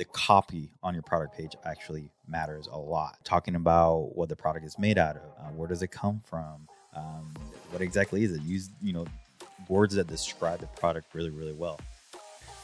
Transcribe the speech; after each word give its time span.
the 0.00 0.06
copy 0.06 0.70
on 0.82 0.94
your 0.94 1.02
product 1.02 1.36
page 1.36 1.54
actually 1.66 2.10
matters 2.26 2.66
a 2.72 2.78
lot. 2.78 3.18
Talking 3.22 3.54
about 3.54 4.16
what 4.16 4.30
the 4.30 4.34
product 4.34 4.64
is 4.64 4.78
made 4.78 4.96
out 4.96 5.16
of, 5.16 5.22
uh, 5.38 5.50
where 5.50 5.68
does 5.68 5.82
it 5.82 5.88
come 5.88 6.22
from, 6.24 6.66
um, 6.96 7.34
what 7.70 7.82
exactly 7.82 8.24
is 8.24 8.32
it? 8.32 8.40
Use 8.40 8.70
you 8.80 8.94
know 8.94 9.04
words 9.68 9.94
that 9.96 10.06
describe 10.06 10.60
the 10.60 10.66
product 10.68 11.14
really 11.14 11.28
really 11.28 11.52
well. 11.52 11.78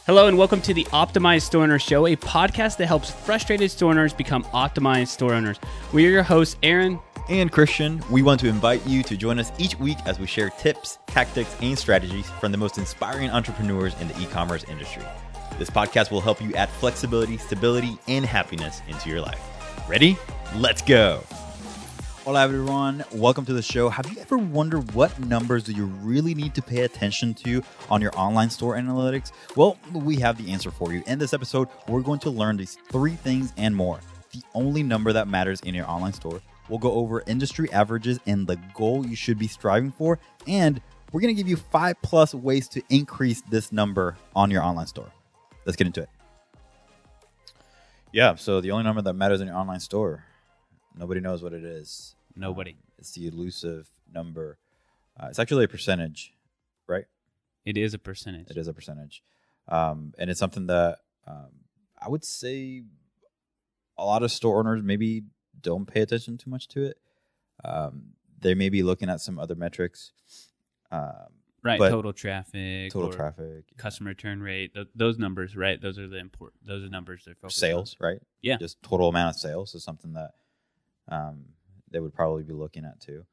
Hello 0.07 0.29
and 0.29 0.39
welcome 0.39 0.63
to 0.63 0.73
the 0.73 0.85
Optimized 0.85 1.43
Store 1.43 1.65
Owner 1.65 1.79
Show, 1.79 2.07
a 2.07 2.17
podcast 2.17 2.79
that 2.79 2.87
helps 2.87 3.11
frustrated 3.11 3.71
store 3.71 3.91
owners 3.91 4.15
become 4.15 4.45
optimized 4.45 5.09
store 5.09 5.35
owners. 5.35 5.61
We 5.93 6.07
are 6.07 6.11
your 6.11 6.23
hosts, 6.23 6.57
Aaron 6.63 6.99
and 7.29 7.53
Christian. 7.53 8.03
We 8.11 8.23
want 8.23 8.41
to 8.41 8.49
invite 8.49 8.87
you 8.87 9.03
to 9.03 9.15
join 9.15 9.39
us 9.39 9.53
each 9.59 9.79
week 9.79 9.99
as 10.07 10.19
we 10.19 10.27
share 10.27 10.49
tips, 10.49 10.97
tactics, 11.07 11.55
and 11.61 11.79
strategies 11.79 12.31
from 12.31 12.51
the 12.51 12.59
most 12.59 12.79
inspiring 12.79 13.29
entrepreneurs 13.29 13.95
in 14.01 14.09
the 14.09 14.19
e-commerce 14.23 14.65
industry. 14.65 15.05
This 15.59 15.71
podcast 15.71 16.11
will 16.11 16.21
help 16.21 16.43
you 16.43 16.53
add 16.55 16.69
flexibility, 16.69 17.39
stability, 17.39 17.97
and 18.09 18.27
happiness 18.27 18.83
into 18.89 19.09
your 19.09 19.23
life. 19.23 19.41
Ready? 19.89 20.19
Let's 20.57 20.83
go. 20.83 21.23
Hola, 22.27 22.43
everyone. 22.43 23.03
Welcome 23.13 23.47
to 23.47 23.55
the 23.55 23.63
show. 23.63 23.89
Have 23.89 24.13
you 24.13 24.21
ever 24.21 24.37
wondered 24.37 24.93
what 24.93 25.19
numbers 25.19 25.65
do 25.65 25.73
you 25.73 25.87
really 25.87 26.35
need 26.35 26.55
to 26.57 26.63
pay 26.63 26.83
attention 26.83 27.33
to 27.35 27.63
on 27.89 28.03
your 28.03 28.11
online 28.19 28.51
store 28.51 28.77
analytics? 28.77 29.33
Well, 29.55 29.79
we 29.95 30.17
have 30.17 30.37
the 30.37 30.53
answer 30.53 30.71
for 30.71 30.93
you. 30.93 31.03
In 31.07 31.19
this 31.19 31.33
episode, 31.33 31.69
we're 31.89 32.03
going 32.03 32.19
to 32.21 32.31
learn 32.31 32.59
these 32.59 32.77
three 32.91 33.15
things 33.15 33.55
and 33.57 33.75
more. 33.75 34.01
The 34.33 34.43
only 34.53 34.83
number 34.83 35.11
that 35.15 35.27
matters 35.27 35.61
in 35.63 35.75
your 35.75 35.89
online 35.89 36.13
store. 36.13 36.43
We'll 36.69 36.81
go 36.81 36.93
over 36.93 37.23
industry 37.27 37.73
averages 37.73 38.21
and 38.27 38.47
the 38.47 38.57
goal 38.75 39.07
you 39.07 39.17
should 39.17 39.39
be 39.39 39.49
striving 39.49 39.93
for. 39.93 40.19
And 40.47 40.83
we're 41.13 41.23
going 41.23 41.35
to 41.35 41.41
give 41.41 41.49
you 41.49 41.57
five 41.57 41.97
plus 42.03 42.35
ways 42.35 42.69
to 42.71 42.83
increase 42.91 43.41
this 43.43 43.73
number 43.73 44.19
on 44.35 44.51
your 44.51 44.63
online 44.63 44.89
store. 44.89 45.11
Let's 45.67 45.77
get 45.77 45.89
into 45.89 46.03
it. 46.03 46.09
Yeah, 48.13 48.37
so 48.37 48.61
the 48.61 48.71
only 48.71 48.85
number 48.85 49.03
that 49.03 49.15
matters 49.15 49.41
in 49.41 49.49
your 49.49 49.57
online 49.57 49.81
store, 49.81 50.25
nobody 50.97 51.21
knows 51.21 51.43
what 51.43 51.53
it 51.53 51.65
is. 51.65 52.15
Nobody. 52.37 52.71
Um, 52.71 52.77
it's 52.99 53.11
the 53.13 53.27
elusive 53.27 53.91
number. 54.11 54.59
Uh, 55.19 55.27
it's 55.29 55.39
actually 55.39 55.65
a 55.65 55.69
percentage, 55.69 56.33
right? 56.87 57.05
It 57.65 57.77
is 57.77 57.93
a 57.95 57.99
percentage. 57.99 58.49
It 58.49 58.57
is 58.57 58.69
a 58.69 58.73
percentage, 58.73 59.23
um, 59.69 60.15
and 60.19 60.31
it's 60.31 60.39
something 60.39 60.69
that 60.69 60.99
um, 61.27 61.51
I 62.01 62.09
would 62.09 62.25
say 62.25 62.85
a 63.99 64.05
lot 64.05 64.23
of 64.23 64.31
store 64.31 64.61
owners 64.61 64.83
maybe 64.83 65.25
don't 65.61 65.87
pay 65.87 66.01
attention 66.03 66.39
too 66.39 66.49
much 66.49 66.69
to 66.69 66.85
it. 66.85 66.99
Um, 67.65 68.13
they 68.41 68.55
may 68.55 68.69
be 68.69 68.83
looking 68.83 69.11
at 69.11 69.21
some 69.21 69.39
other 69.39 69.57
metrics, 69.57 70.13
right? 71.67 71.79
Total 71.79 72.13
traffic, 72.13 72.93
total 72.93 73.13
traffic, 73.13 73.65
customer 73.77 74.11
return 74.11 74.41
rate. 74.41 74.75
Th- 74.75 74.89
those 74.95 75.19
numbers, 75.19 75.57
right? 75.57 75.81
Those 75.81 75.99
are 75.99 76.09
the 76.09 76.19
important. 76.19 76.67
Those 76.67 76.85
are 76.85 76.89
numbers 76.89 77.25
they're 77.25 77.35
focused 77.35 77.59
sales, 77.59 77.97
on. 78.01 78.09
right? 78.09 78.19
Yeah, 78.41 78.57
just 78.57 78.83
total 78.83 79.09
amount 79.09 79.37
of 79.37 79.41
sales 79.41 79.75
is 79.75 79.85
something 79.85 80.13
that 80.15 80.31
um, 81.09 81.47
they 81.91 82.01
would 82.01 82.15
probably 82.15 82.45
be 82.45 82.53
looking 82.53 82.85
at 82.85 83.01
too. 83.01 83.27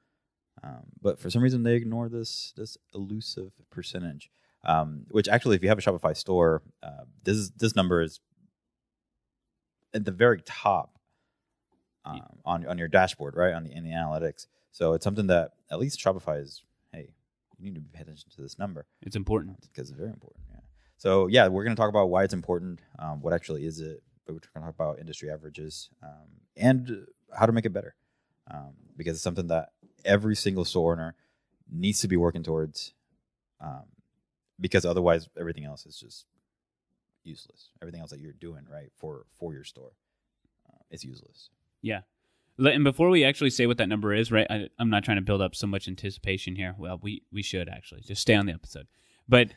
Um, 0.64 0.84
but 1.02 1.20
for 1.20 1.30
some 1.30 1.42
reason, 1.42 1.64
they 1.64 1.76
ignore 1.76 2.10
this 2.10 2.54
this 2.58 2.78
elusive 2.94 3.52
percentage. 3.70 4.30
Um, 4.66 5.06
which 5.10 5.28
actually, 5.28 5.58
if 5.58 5.64
you 5.64 5.70
have 5.70 5.78
a 5.78 5.82
Shopify 5.82 6.16
store, 6.16 6.62
uh, 6.82 7.04
this 7.24 7.50
this 7.50 7.76
number 7.76 8.02
is 8.02 8.22
at 9.94 10.06
the 10.06 10.12
very 10.12 10.42
top 10.42 10.98
um, 12.06 12.22
on 12.46 12.66
on 12.66 12.78
your 12.78 12.88
dashboard, 12.88 13.36
right 13.36 13.54
on 13.54 13.64
the 13.64 13.72
in 13.72 13.84
the 13.84 13.92
analytics. 13.92 14.48
So 14.72 14.94
it's 14.94 15.04
something 15.04 15.28
that 15.28 15.52
at 15.70 15.80
least 15.80 16.00
Shopify 16.00 16.42
is. 16.42 16.64
Need 17.64 17.76
to 17.76 17.82
pay 17.94 18.02
attention 18.02 18.30
to 18.36 18.42
this 18.42 18.60
number. 18.60 18.86
It's 19.02 19.16
important 19.16 19.62
because 19.62 19.90
it's 19.90 19.98
very 19.98 20.10
important. 20.10 20.44
Yeah. 20.52 20.60
So 20.98 21.28
yeah, 21.28 21.48
we're 21.48 21.64
going 21.64 21.76
to 21.76 21.80
talk 21.80 21.90
about 21.90 22.10
why 22.10 22.24
it's 22.24 22.34
important. 22.34 22.82
Um, 23.00 23.22
what 23.22 23.34
actually 23.34 23.66
is 23.66 23.80
it? 23.80 24.04
But 24.26 24.34
we're 24.34 24.40
going 24.54 24.72
to 24.72 24.72
talk 24.72 24.76
about 24.76 25.00
industry 25.00 25.30
averages 25.32 25.90
um, 26.02 26.28
and 26.56 27.08
how 27.38 27.46
to 27.46 27.52
make 27.52 27.66
it 27.66 27.74
better 27.74 27.96
um, 28.52 28.74
because 28.98 29.16
it's 29.16 29.24
something 29.24 29.48
that 29.48 29.70
every 30.06 30.36
single 30.36 30.66
store 30.66 30.94
owner 30.94 31.16
needs 31.72 32.02
to 32.02 32.08
be 32.08 32.18
working 32.18 32.44
towards 32.44 32.94
um, 33.62 33.84
because 34.60 34.86
otherwise 34.86 35.30
everything 35.40 35.66
else 35.66 35.86
is 35.86 35.98
just 35.98 36.26
useless 37.24 37.70
everything 37.82 38.02
else 38.02 38.12
that 38.12 38.20
you're 38.20 38.34
doing 38.34 38.66
right 38.70 38.92
for 38.98 39.26
for 39.40 39.54
your 39.54 39.64
store 39.64 39.94
uh, 40.70 40.78
is 40.92 41.04
useless 41.04 41.50
yeah 41.82 42.02
and 42.58 42.84
before 42.84 43.10
we 43.10 43.24
actually 43.24 43.50
say 43.50 43.66
what 43.66 43.78
that 43.78 43.90
number 43.90 44.14
is 44.14 44.32
right 44.32 44.48
I, 44.50 44.68
i'm 44.80 44.90
not 44.90 45.04
trying 45.04 45.18
to 45.18 45.24
build 45.24 45.42
up 45.42 45.56
so 45.56 45.68
much 45.68 45.88
anticipation 45.88 46.56
here 46.56 46.76
well 46.78 47.00
we 47.02 47.24
we 47.32 47.42
should 47.42 47.70
actually 47.70 48.02
just 48.02 48.22
stay 48.22 48.36
on 48.36 48.46
the 48.46 48.54
episode 48.54 48.88
but 49.28 49.50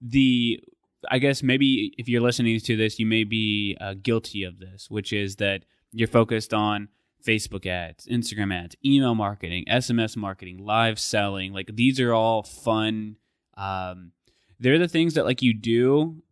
the 0.00 0.62
i 1.10 1.18
guess 1.18 1.42
maybe 1.42 1.94
if 1.98 2.08
you're 2.08 2.20
listening 2.20 2.58
to 2.60 2.76
this 2.76 2.98
you 2.98 3.06
may 3.06 3.24
be 3.24 3.76
uh, 3.80 3.94
guilty 4.02 4.44
of 4.44 4.58
this 4.58 4.90
which 4.90 5.12
is 5.12 5.36
that 5.36 5.64
you're 5.92 6.08
focused 6.08 6.54
on 6.54 6.88
Facebook 7.26 7.66
ads, 7.66 8.06
Instagram 8.06 8.54
ads, 8.54 8.76
email 8.84 9.14
marketing, 9.14 9.64
SMS 9.68 10.16
marketing, 10.16 10.58
live 10.58 10.98
selling. 10.98 11.52
Like 11.52 11.70
these 11.74 12.00
are 12.00 12.12
all 12.12 12.42
fun. 12.42 13.16
Um, 13.56 14.12
they're 14.58 14.78
the 14.78 14.88
things 14.88 15.14
that 15.14 15.24
like 15.24 15.42
you 15.42 15.54
do 15.54 16.22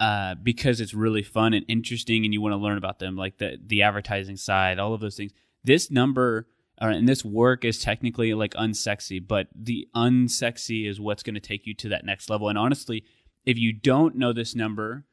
uh, 0.00 0.36
because 0.36 0.80
it's 0.80 0.94
really 0.94 1.22
fun 1.22 1.54
and 1.54 1.64
interesting, 1.68 2.24
and 2.24 2.32
you 2.32 2.40
want 2.40 2.52
to 2.52 2.56
learn 2.56 2.78
about 2.78 2.98
them. 2.98 3.16
Like 3.16 3.38
the 3.38 3.58
the 3.64 3.82
advertising 3.82 4.36
side, 4.36 4.78
all 4.78 4.94
of 4.94 5.00
those 5.00 5.16
things. 5.16 5.32
This 5.64 5.90
number 5.90 6.46
uh, 6.80 6.86
and 6.86 7.08
this 7.08 7.24
work 7.24 7.64
is 7.64 7.80
technically 7.80 8.34
like 8.34 8.54
unsexy, 8.54 9.26
but 9.26 9.48
the 9.54 9.88
unsexy 9.94 10.88
is 10.88 11.00
what's 11.00 11.22
going 11.22 11.34
to 11.34 11.40
take 11.40 11.66
you 11.66 11.74
to 11.74 11.88
that 11.88 12.04
next 12.04 12.30
level. 12.30 12.48
And 12.48 12.58
honestly, 12.58 13.04
if 13.44 13.58
you 13.58 13.72
don't 13.72 14.16
know 14.16 14.32
this 14.32 14.54
number, 14.54 15.04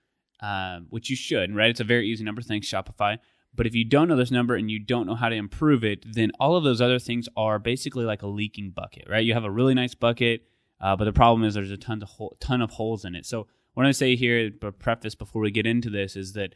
uh, 0.41 0.79
which 0.89 1.09
you 1.09 1.16
should, 1.16 1.56
right? 1.56 1.69
It's 1.69 1.79
a 1.79 1.85
very 1.85 2.07
easy 2.07 2.23
number. 2.23 2.41
Thanks 2.41 2.67
Shopify. 2.67 3.17
But 3.56 3.66
if 3.66 3.73
you 3.73 3.85
don't 3.85 4.07
know 4.07 4.17
this 4.17 4.31
number 4.31 4.56
and 4.56 4.69
you 4.69 4.79
don't 4.79 5.07
know 5.07 5.16
how 5.16 5.29
to 5.29 5.35
improve 5.35 5.83
it, 5.83 6.03
then 6.06 6.31
all 6.39 6.57
of 6.57 6.63
those 6.63 6.81
other 6.81 7.00
things 7.00 7.29
are 7.38 7.57
basically 7.57 8.03
like 8.03 8.22
a 8.22 8.27
leaking 8.27 8.72
bucket, 8.72 9.07
right? 9.09 9.23
You 9.23 9.33
have 9.33 9.45
a 9.45 9.51
really 9.51 9.73
nice 9.73 9.95
bucket, 9.95 10.44
uh, 10.81 10.95
but 10.95 11.06
the 11.06 11.13
problem 11.13 11.47
is 11.47 11.53
there's 11.53 11.72
a 11.72 11.77
ton 11.77 12.03
of 12.03 12.09
hole, 12.09 12.35
ton 12.39 12.62
of 12.62 12.72
holes 12.72 13.06
in 13.06 13.16
it. 13.16 13.25
So 13.25 13.47
what 13.73 13.85
I 13.85 13.91
say 13.91 14.16
here, 14.17 14.51
but 14.51 14.77
preface 14.77 15.16
before 15.16 15.41
we 15.41 15.51
get 15.51 15.66
into 15.66 15.89
this, 15.89 16.17
is 16.17 16.33
that 16.33 16.53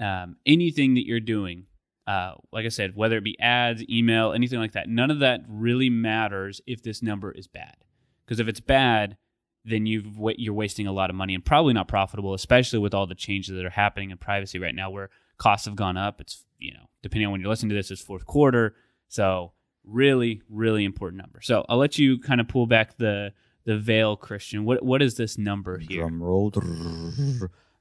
um, 0.00 0.36
anything 0.46 0.94
that 0.94 1.06
you're 1.06 1.20
doing, 1.20 1.66
uh, 2.06 2.34
like 2.52 2.64
I 2.64 2.68
said, 2.68 2.94
whether 2.94 3.16
it 3.16 3.24
be 3.24 3.38
ads, 3.40 3.82
email, 3.88 4.32
anything 4.32 4.60
like 4.60 4.72
that, 4.72 4.88
none 4.88 5.10
of 5.10 5.18
that 5.20 5.40
really 5.48 5.90
matters 5.90 6.60
if 6.66 6.82
this 6.82 7.02
number 7.02 7.32
is 7.32 7.48
bad. 7.48 7.76
Because 8.24 8.38
if 8.38 8.48
it's 8.48 8.60
bad, 8.60 9.16
then 9.64 9.86
you've 9.86 10.16
you're 10.38 10.54
wasting 10.54 10.86
a 10.86 10.92
lot 10.92 11.10
of 11.10 11.16
money 11.16 11.34
and 11.34 11.44
probably 11.44 11.74
not 11.74 11.88
profitable, 11.88 12.34
especially 12.34 12.78
with 12.78 12.94
all 12.94 13.06
the 13.06 13.14
changes 13.14 13.54
that 13.54 13.64
are 13.64 13.70
happening 13.70 14.10
in 14.10 14.18
privacy 14.18 14.58
right 14.58 14.74
now, 14.74 14.90
where 14.90 15.10
costs 15.38 15.66
have 15.66 15.76
gone 15.76 15.96
up. 15.96 16.20
It's 16.20 16.44
you 16.58 16.72
know 16.72 16.88
depending 17.02 17.26
on 17.26 17.32
when 17.32 17.40
you're 17.40 17.50
listening 17.50 17.70
to 17.70 17.74
this, 17.74 17.90
it's 17.90 18.00
fourth 18.00 18.26
quarter, 18.26 18.76
so 19.08 19.52
really 19.84 20.42
really 20.48 20.84
important 20.84 21.20
number. 21.20 21.40
So 21.40 21.66
I'll 21.68 21.78
let 21.78 21.98
you 21.98 22.18
kind 22.18 22.40
of 22.40 22.46
pull 22.48 22.66
back 22.66 22.96
the 22.98 23.32
the 23.64 23.76
veil, 23.76 24.16
Christian. 24.16 24.64
What 24.64 24.84
what 24.84 25.02
is 25.02 25.16
this 25.16 25.36
number 25.36 25.78
here? 25.78 26.02
Drum 26.02 26.22
roll. 26.22 26.52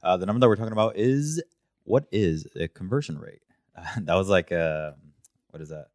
Uh, 0.01 0.17
the 0.17 0.25
number 0.27 0.39
that 0.39 0.47
we're 0.47 0.55
talking 0.55 0.71
about 0.71 0.97
is 0.97 1.41
what 1.83 2.05
is 2.11 2.47
a 2.55 2.67
conversion 2.67 3.17
rate? 3.17 3.41
Uh, 3.75 3.83
that 4.01 4.15
was 4.15 4.29
like 4.29 4.51
a 4.51 4.95
what 5.49 5.61
is 5.61 5.69
that 5.69 5.87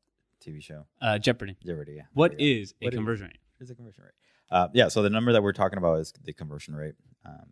TV 0.45 0.63
show? 0.63 0.87
Uh, 1.01 1.19
Jeopardy. 1.19 1.57
Jeopardy. 1.65 1.95
Yeah. 1.97 2.03
What 2.15 2.41
is 2.41 2.75
a 2.81 2.87
what 2.87 2.95
conversion 2.95 3.27
is, 3.27 3.33
rate? 3.33 3.39
Is 3.61 3.71
a 3.71 3.75
conversion 3.75 4.05
rate? 4.05 4.13
Uh, 4.51 4.69
yeah. 4.73 4.89
So 4.89 5.03
the 5.03 5.11
number 5.11 5.33
that 5.33 5.43
we're 5.43 5.53
talking 5.53 5.79
about 5.79 6.01
is 6.01 6.13
the 6.25 6.33
conversion 6.33 6.75
rate. 6.75 6.95
Um, 7.25 7.47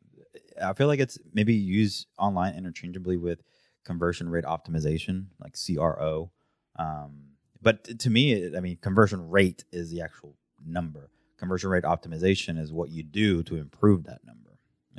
I 0.63 0.73
feel 0.73 0.87
like 0.87 1.01
it's 1.01 1.19
maybe 1.33 1.55
used 1.55 2.07
online 2.19 2.55
interchangeably 2.57 3.17
with 3.17 3.43
conversion 3.85 4.29
rate 4.29 4.45
optimization, 4.45 5.27
like 5.41 5.55
CRO. 5.55 6.31
Um, 6.77 7.25
but 7.61 7.99
to 8.01 8.11
me, 8.11 8.57
I 8.57 8.61
mean, 8.61 8.79
conversion 8.81 9.29
rate 9.29 9.65
is 9.73 9.91
the 9.91 10.01
actual 10.03 10.37
number. 10.65 11.11
Conversion 11.39 11.71
rate 11.71 11.85
optimization 11.85 12.59
is 12.59 12.73
what 12.73 12.91
you 12.91 13.03
do 13.03 13.43
to 13.45 13.57
improve 13.57 14.05
that 14.05 14.21
number. 14.25 14.59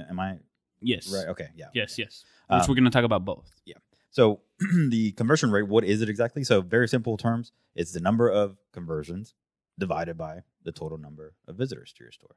Am 0.09 0.19
I? 0.19 0.37
Yes. 0.81 1.13
Right. 1.13 1.27
Okay. 1.29 1.49
Yeah. 1.55 1.65
Yes. 1.73 1.97
Yes. 1.97 2.23
Which 2.47 2.61
um, 2.61 2.65
we're 2.67 2.75
going 2.75 2.85
to 2.85 2.89
talk 2.89 3.03
about 3.03 3.25
both. 3.25 3.51
Yeah. 3.65 3.75
So 4.11 4.41
the 4.89 5.11
conversion 5.13 5.51
rate, 5.51 5.67
what 5.67 5.83
is 5.83 6.01
it 6.01 6.09
exactly? 6.09 6.43
So 6.43 6.61
very 6.61 6.87
simple 6.87 7.17
terms, 7.17 7.51
it's 7.75 7.91
the 7.91 7.99
number 7.99 8.29
of 8.29 8.57
conversions 8.73 9.33
divided 9.77 10.17
by 10.17 10.41
the 10.63 10.71
total 10.71 10.97
number 10.97 11.33
of 11.47 11.55
visitors 11.55 11.93
to 11.93 12.03
your 12.03 12.11
store. 12.11 12.35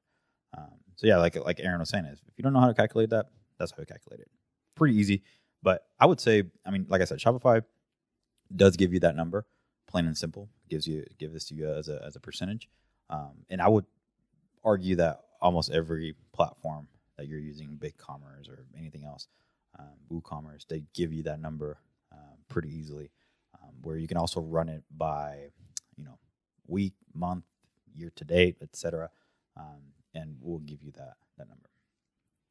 Um, 0.56 0.74
so 0.96 1.06
yeah, 1.06 1.16
like 1.16 1.36
like 1.36 1.60
Aaron 1.60 1.80
was 1.80 1.88
saying, 1.88 2.04
if 2.06 2.20
you 2.36 2.42
don't 2.42 2.52
know 2.52 2.60
how 2.60 2.68
to 2.68 2.74
calculate 2.74 3.10
that, 3.10 3.26
that's 3.58 3.72
how 3.72 3.78
you 3.80 3.86
calculate 3.86 4.20
it. 4.20 4.28
Pretty 4.74 4.96
easy. 4.96 5.22
But 5.62 5.86
I 5.98 6.06
would 6.06 6.20
say, 6.20 6.44
I 6.66 6.70
mean, 6.70 6.86
like 6.88 7.00
I 7.00 7.04
said, 7.04 7.18
Shopify 7.18 7.62
does 8.54 8.76
give 8.76 8.92
you 8.92 9.00
that 9.00 9.16
number, 9.16 9.46
plain 9.86 10.06
and 10.06 10.16
simple. 10.16 10.50
Gives 10.68 10.86
you 10.86 11.04
give 11.18 11.32
this 11.32 11.44
to 11.46 11.54
you 11.54 11.72
as 11.72 11.88
a 11.88 12.02
as 12.06 12.16
a 12.16 12.20
percentage. 12.20 12.68
Um, 13.08 13.44
and 13.50 13.60
I 13.60 13.68
would 13.68 13.86
argue 14.64 14.96
that 14.96 15.20
almost 15.40 15.70
every 15.70 16.14
platform 16.32 16.88
that 17.16 17.28
you're 17.28 17.38
using, 17.38 17.78
BigCommerce 17.78 18.48
or 18.48 18.64
anything 18.78 19.04
else, 19.04 19.26
um, 19.78 19.86
WooCommerce, 20.10 20.66
they 20.68 20.84
give 20.94 21.12
you 21.12 21.22
that 21.24 21.40
number 21.40 21.78
uh, 22.12 22.36
pretty 22.48 22.68
easily. 22.68 23.10
Um, 23.62 23.70
where 23.82 23.96
you 23.96 24.08
can 24.08 24.16
also 24.16 24.40
run 24.40 24.68
it 24.68 24.82
by, 24.90 25.50
you 25.96 26.04
know, 26.04 26.18
week, 26.66 26.94
month, 27.14 27.44
year 27.94 28.10
to 28.16 28.24
date, 28.24 28.56
etc. 28.60 29.10
Um, 29.56 29.92
and 30.14 30.36
we'll 30.40 30.58
give 30.58 30.82
you 30.82 30.92
that 30.92 31.14
that 31.38 31.48
number. 31.48 31.70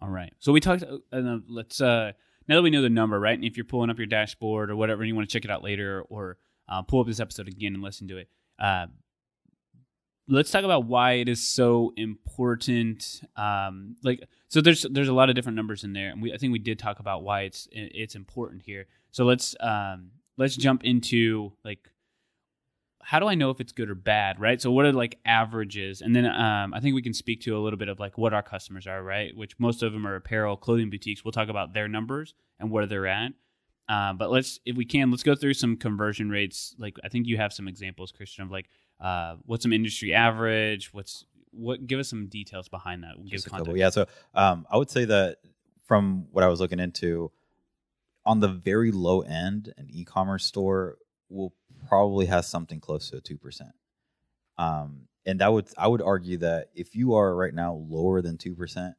All 0.01 0.09
right. 0.09 0.33
So 0.39 0.51
we 0.51 0.59
talked. 0.59 0.83
Uh, 0.83 1.39
let's 1.47 1.81
uh, 1.81 2.13
now 2.47 2.55
that 2.55 2.61
we 2.61 2.69
know 2.69 2.81
the 2.81 2.89
number, 2.89 3.19
right? 3.19 3.35
And 3.35 3.45
if 3.45 3.57
you're 3.57 3.65
pulling 3.65 3.89
up 3.89 3.97
your 3.97 4.07
dashboard 4.07 4.71
or 4.71 4.75
whatever, 4.75 5.01
and 5.01 5.09
you 5.09 5.15
want 5.15 5.29
to 5.29 5.33
check 5.33 5.45
it 5.45 5.51
out 5.51 5.63
later, 5.63 6.03
or 6.09 6.37
uh, 6.67 6.81
pull 6.81 7.01
up 7.01 7.07
this 7.07 7.19
episode 7.19 7.47
again 7.47 7.73
and 7.73 7.83
listen 7.83 8.07
to 8.07 8.17
it. 8.17 8.29
Let's 10.31 10.49
talk 10.49 10.63
about 10.63 10.85
why 10.85 11.13
it 11.13 11.27
is 11.27 11.45
so 11.45 11.91
important. 11.97 13.21
Um, 13.35 13.97
like, 14.01 14.23
so 14.47 14.61
there's 14.61 14.85
there's 14.89 15.09
a 15.09 15.13
lot 15.13 15.29
of 15.29 15.35
different 15.35 15.57
numbers 15.57 15.83
in 15.83 15.91
there, 15.91 16.09
and 16.09 16.21
we 16.21 16.33
I 16.33 16.37
think 16.37 16.53
we 16.53 16.59
did 16.59 16.79
talk 16.79 16.99
about 16.99 17.23
why 17.23 17.41
it's 17.41 17.67
it's 17.71 18.15
important 18.15 18.61
here. 18.61 18.85
So 19.11 19.25
let's 19.25 19.55
um, 19.59 20.11
let's 20.37 20.55
jump 20.55 20.85
into 20.85 21.51
like 21.65 21.89
how 23.03 23.19
do 23.19 23.27
I 23.27 23.35
know 23.35 23.49
if 23.49 23.59
it's 23.59 23.73
good 23.73 23.89
or 23.89 23.95
bad, 23.95 24.39
right? 24.39 24.61
So 24.61 24.71
what 24.71 24.85
are 24.85 24.93
like 24.93 25.19
averages, 25.25 25.99
and 25.99 26.15
then 26.15 26.25
um, 26.25 26.73
I 26.73 26.79
think 26.79 26.95
we 26.95 27.01
can 27.01 27.13
speak 27.13 27.41
to 27.41 27.57
a 27.57 27.59
little 27.59 27.77
bit 27.77 27.89
of 27.89 27.99
like 27.99 28.17
what 28.17 28.33
our 28.33 28.43
customers 28.43 28.87
are, 28.87 29.03
right? 29.03 29.35
Which 29.35 29.59
most 29.59 29.83
of 29.83 29.91
them 29.91 30.07
are 30.07 30.15
apparel, 30.15 30.55
clothing 30.55 30.89
boutiques. 30.89 31.25
We'll 31.25 31.33
talk 31.33 31.49
about 31.49 31.73
their 31.73 31.89
numbers 31.89 32.35
and 32.57 32.71
where 32.71 32.85
they're 32.85 33.07
at. 33.07 33.33
Uh, 33.89 34.13
but 34.13 34.31
let's, 34.31 34.59
if 34.65 34.75
we 34.77 34.85
can, 34.85 35.11
let's 35.11 35.23
go 35.23 35.35
through 35.35 35.53
some 35.53 35.75
conversion 35.75 36.29
rates. 36.29 36.75
Like 36.77 36.95
I 37.03 37.09
think 37.09 37.27
you 37.27 37.37
have 37.37 37.51
some 37.51 37.67
examples, 37.67 38.11
Christian, 38.11 38.43
of 38.45 38.51
like 38.51 38.69
uh, 38.99 39.35
what's 39.45 39.63
some 39.63 39.73
industry 39.73 40.13
average, 40.13 40.93
what's 40.93 41.25
what. 41.51 41.85
Give 41.87 41.99
us 41.99 42.07
some 42.07 42.27
details 42.27 42.69
behind 42.69 43.03
that. 43.03 43.15
Give 43.29 43.43
context. 43.43 43.77
Yeah, 43.77 43.89
so 43.89 44.05
um, 44.33 44.65
I 44.71 44.77
would 44.77 44.89
say 44.89 45.05
that 45.05 45.37
from 45.85 46.27
what 46.31 46.43
I 46.43 46.47
was 46.47 46.61
looking 46.61 46.79
into, 46.79 47.31
on 48.25 48.39
the 48.39 48.47
very 48.47 48.91
low 48.91 49.21
end, 49.21 49.73
an 49.77 49.87
e-commerce 49.89 50.45
store 50.45 50.97
will 51.27 51.53
probably 51.89 52.27
has 52.27 52.47
something 52.47 52.79
close 52.79 53.09
to 53.09 53.19
two 53.19 53.37
percent. 53.37 53.71
Um, 54.57 55.07
and 55.25 55.39
that 55.39 55.51
would 55.51 55.67
I 55.77 55.87
would 55.87 56.01
argue 56.01 56.37
that 56.37 56.69
if 56.75 56.95
you 56.95 57.15
are 57.15 57.35
right 57.35 57.53
now 57.53 57.73
lower 57.73 58.21
than 58.21 58.37
two 58.37 58.55
percent, 58.55 58.95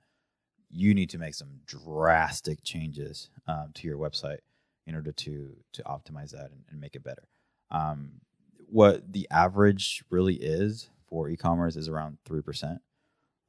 you 0.71 0.93
need 0.93 1.11
to 1.11 1.19
make 1.19 1.35
some 1.35 1.61
drastic 1.65 2.63
changes 2.63 3.31
um, 3.47 3.71
to 3.75 3.87
your 3.87 3.97
website 3.97 4.39
in 4.87 4.95
order 4.95 5.13
to 5.13 5.57
to 5.73 5.83
optimize 5.83 6.31
that 6.31 6.51
and, 6.51 6.65
and 6.71 6.81
make 6.81 6.95
it 6.95 7.05
better. 7.05 7.29
Um, 7.71 8.21
what 8.69 9.13
the 9.13 9.27
average 9.31 10.05
really 10.11 10.35
is 10.35 10.89
for 11.09 11.29
e-commerce 11.29 11.77
is 11.77 11.89
around 11.89 12.19
three 12.25 12.43
percent, 12.43 12.81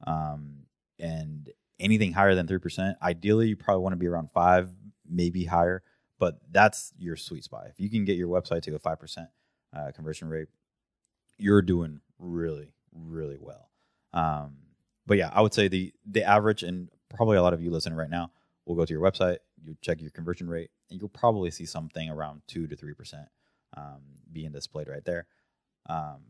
um, 0.06 0.66
and 0.98 1.50
anything 1.80 2.12
higher 2.12 2.34
than 2.34 2.46
three 2.46 2.58
percent, 2.58 2.96
ideally 3.02 3.48
you 3.48 3.56
probably 3.56 3.82
want 3.82 3.92
to 3.94 3.98
be 3.98 4.06
around 4.06 4.30
five, 4.32 4.70
maybe 5.08 5.44
higher. 5.44 5.82
But 6.18 6.38
that's 6.50 6.92
your 6.96 7.16
sweet 7.16 7.44
spot. 7.44 7.66
If 7.68 7.80
you 7.80 7.90
can 7.90 8.04
get 8.04 8.16
your 8.16 8.28
website 8.28 8.62
to 8.62 8.74
a 8.74 8.78
five 8.78 9.00
percent 9.00 9.28
uh, 9.76 9.90
conversion 9.94 10.28
rate, 10.28 10.48
you're 11.36 11.62
doing 11.62 12.00
really, 12.18 12.72
really 12.92 13.38
well. 13.40 13.68
Um, 14.12 14.58
but 15.06 15.18
yeah, 15.18 15.30
I 15.32 15.40
would 15.40 15.52
say 15.52 15.68
the 15.68 15.92
the 16.06 16.22
average, 16.22 16.62
and 16.62 16.88
probably 17.10 17.36
a 17.36 17.42
lot 17.42 17.52
of 17.52 17.60
you 17.60 17.70
listening 17.70 17.98
right 17.98 18.08
now 18.08 18.30
will 18.64 18.76
go 18.76 18.84
to 18.84 18.92
your 18.92 19.02
website, 19.02 19.38
you 19.64 19.76
check 19.80 20.00
your 20.00 20.10
conversion 20.10 20.48
rate, 20.48 20.70
and 20.90 21.00
you'll 21.00 21.08
probably 21.08 21.50
see 21.50 21.66
something 21.66 22.08
around 22.10 22.42
two 22.46 22.66
to 22.66 22.76
three 22.76 22.94
percent 22.94 23.26
um, 23.76 24.00
being 24.32 24.52
displayed 24.52 24.88
right 24.88 25.04
there. 25.04 25.26
Um, 25.88 26.20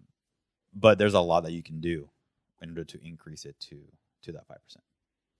but 0.75 0.99
there's 0.99 1.15
a 1.15 1.21
lot 1.21 1.45
that 1.45 1.53
you 1.53 1.63
can 1.63 1.81
do 1.81 2.09
in 2.61 2.71
order 2.71 2.85
to 2.85 3.07
increase 3.07 3.45
it 3.45 3.57
to 3.61 3.79
to 4.23 4.33
that 4.33 4.47
five 4.47 4.63
percent. 4.63 4.85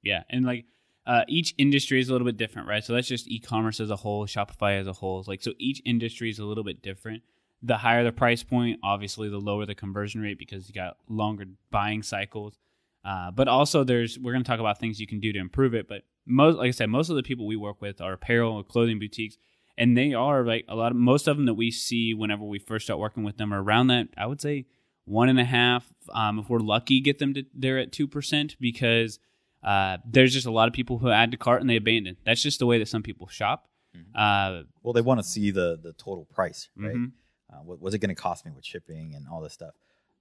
Yeah, 0.03 0.23
and 0.31 0.45
like 0.45 0.67
uh, 1.07 1.25
each 1.29 1.55
industry 1.59 2.01
is 2.01 2.09
a 2.09 2.13
little 2.13 2.27
bit 2.27 2.37
different, 2.37 2.69
right? 2.69 2.85
So 2.85 2.95
that's 2.95 3.09
just 3.09 3.29
e-commerce 3.29 3.81
as 3.81 3.91
a 3.91 3.97
whole, 3.97 4.27
Shopify 4.27 4.79
as 4.81 4.87
a 4.87 4.93
whole. 4.93 5.23
Like 5.27 5.43
so, 5.43 5.53
each 5.59 5.83
industry 5.85 6.31
is 6.31 6.39
a 6.39 6.45
little 6.45 6.65
bit 6.65 6.83
different. 6.83 7.23
The 7.63 7.79
higher 7.79 8.05
the 8.05 8.13
price 8.13 8.43
point, 8.43 8.81
obviously, 8.83 9.29
the 9.29 9.39
lower 9.39 9.67
the 9.67 9.75
conversion 9.75 10.21
rate 10.21 10.39
because 10.39 10.69
you 10.69 10.75
got 10.75 10.97
longer 11.09 11.45
buying 11.71 12.03
cycles. 12.03 12.59
Uh, 13.05 13.31
but 13.31 13.49
also, 13.49 13.85
there's 13.85 14.19
we're 14.19 14.33
going 14.33 14.45
to 14.45 14.49
talk 14.49 14.61
about 14.61 14.79
things 14.79 15.01
you 15.01 15.07
can 15.07 15.21
do 15.21 15.33
to 15.33 15.39
improve 15.39 15.75
it. 15.75 15.89
But 15.89 16.03
most, 16.27 16.57
like 16.57 16.69
I 16.69 16.71
said, 16.73 16.89
most 16.89 17.11
of 17.11 17.17
the 17.17 17.23
people 17.23 17.47
we 17.47 17.57
work 17.57 17.81
with 17.81 18.01
are 18.01 18.13
apparel 18.13 18.55
or 18.55 18.65
clothing 18.65 18.99
boutiques, 18.99 19.37
and 19.77 19.97
they 19.97 20.15
are 20.15 20.45
like 20.45 20.65
a 20.69 20.77
lot 20.77 20.93
of 20.93 20.97
most 20.97 21.27
of 21.29 21.37
them 21.37 21.47
that 21.47 21.55
we 21.55 21.71
see 21.71 22.15
whenever 22.15 22.45
we 22.45 22.59
first 22.59 22.87
start 22.87 23.01
working 23.01 23.25
with 23.25 23.37
them 23.37 23.53
are 23.53 23.63
around 23.63 23.89
that. 23.89 24.09
I 24.17 24.27
would 24.27 24.41
say 24.41 24.67
one 25.05 25.29
and 25.29 25.41
a 25.41 25.45
half. 25.45 25.93
Um, 26.13 26.39
if 26.39 26.49
we're 26.49 26.61
lucky, 26.61 27.01
get 27.01 27.19
them 27.19 27.35
to 27.35 27.45
they're 27.55 27.79
at 27.79 27.93
two 27.93 28.07
percent 28.07 28.57
because 28.61 29.19
uh, 29.63 29.99
there's 30.05 30.33
just 30.33 30.47
a 30.47 30.51
lot 30.51 30.69
of 30.69 30.75
people 30.75 30.99
who 30.99 31.11
add 31.11 31.31
to 31.31 31.37
cart 31.37 31.61
and 31.61 31.71
they 31.71 31.77
abandon. 31.77 32.17
That's 32.25 32.43
just 32.43 32.59
the 32.59 32.67
way 32.67 32.79
that 32.79 32.89
some 32.89 33.03
people 33.03 33.27
shop. 33.29 33.69
Mm-hmm. 33.97 34.11
Uh, 34.15 34.63
well, 34.83 34.93
they 34.93 35.01
want 35.01 35.21
to 35.21 35.27
see 35.27 35.51
the 35.51 35.79
the 35.83 35.93
total 35.95 36.27
price, 36.27 36.69
right? 36.77 36.95
Mm-hmm. 36.95 37.55
Uh, 37.55 37.63
what 37.63 37.81
was 37.81 37.95
it 37.95 37.99
going 37.99 38.15
to 38.15 38.21
cost 38.21 38.45
me 38.45 38.53
with 38.55 38.65
shipping 38.65 39.15
and 39.15 39.27
all 39.31 39.41
this 39.41 39.53
stuff? 39.53 39.75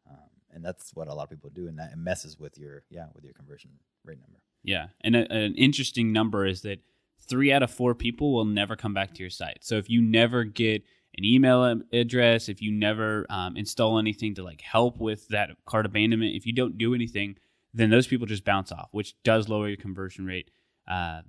Um, 0.09 0.29
and 0.53 0.63
that's 0.65 0.91
what 0.93 1.07
a 1.07 1.13
lot 1.13 1.23
of 1.23 1.29
people 1.29 1.49
do, 1.49 1.67
and 1.67 1.79
that 1.79 1.97
messes 1.97 2.39
with 2.39 2.57
your 2.57 2.83
yeah 2.89 3.07
with 3.13 3.23
your 3.23 3.33
conversion 3.33 3.71
rate 4.03 4.19
number. 4.19 4.39
Yeah, 4.63 4.87
and 5.01 5.15
a, 5.15 5.31
an 5.31 5.55
interesting 5.55 6.13
number 6.13 6.45
is 6.45 6.61
that 6.61 6.79
three 7.27 7.51
out 7.51 7.63
of 7.63 7.71
four 7.71 7.95
people 7.95 8.33
will 8.33 8.45
never 8.45 8.75
come 8.75 8.93
back 8.93 9.13
to 9.13 9.21
your 9.21 9.29
site. 9.29 9.59
So 9.61 9.75
if 9.75 9.89
you 9.89 10.01
never 10.01 10.43
get 10.43 10.83
an 11.17 11.25
email 11.25 11.81
address, 11.91 12.49
if 12.49 12.61
you 12.61 12.71
never 12.71 13.25
um, 13.29 13.55
install 13.55 13.99
anything 13.99 14.35
to 14.35 14.43
like 14.43 14.61
help 14.61 14.99
with 14.99 15.27
that 15.29 15.51
cart 15.65 15.85
abandonment, 15.85 16.35
if 16.35 16.45
you 16.45 16.53
don't 16.53 16.77
do 16.77 16.93
anything, 16.93 17.37
then 17.73 17.89
those 17.89 18.07
people 18.07 18.25
just 18.27 18.45
bounce 18.45 18.71
off, 18.71 18.89
which 18.91 19.21
does 19.23 19.49
lower 19.49 19.67
your 19.67 19.77
conversion 19.77 20.25
rate. 20.25 20.49
Um, 20.87 21.23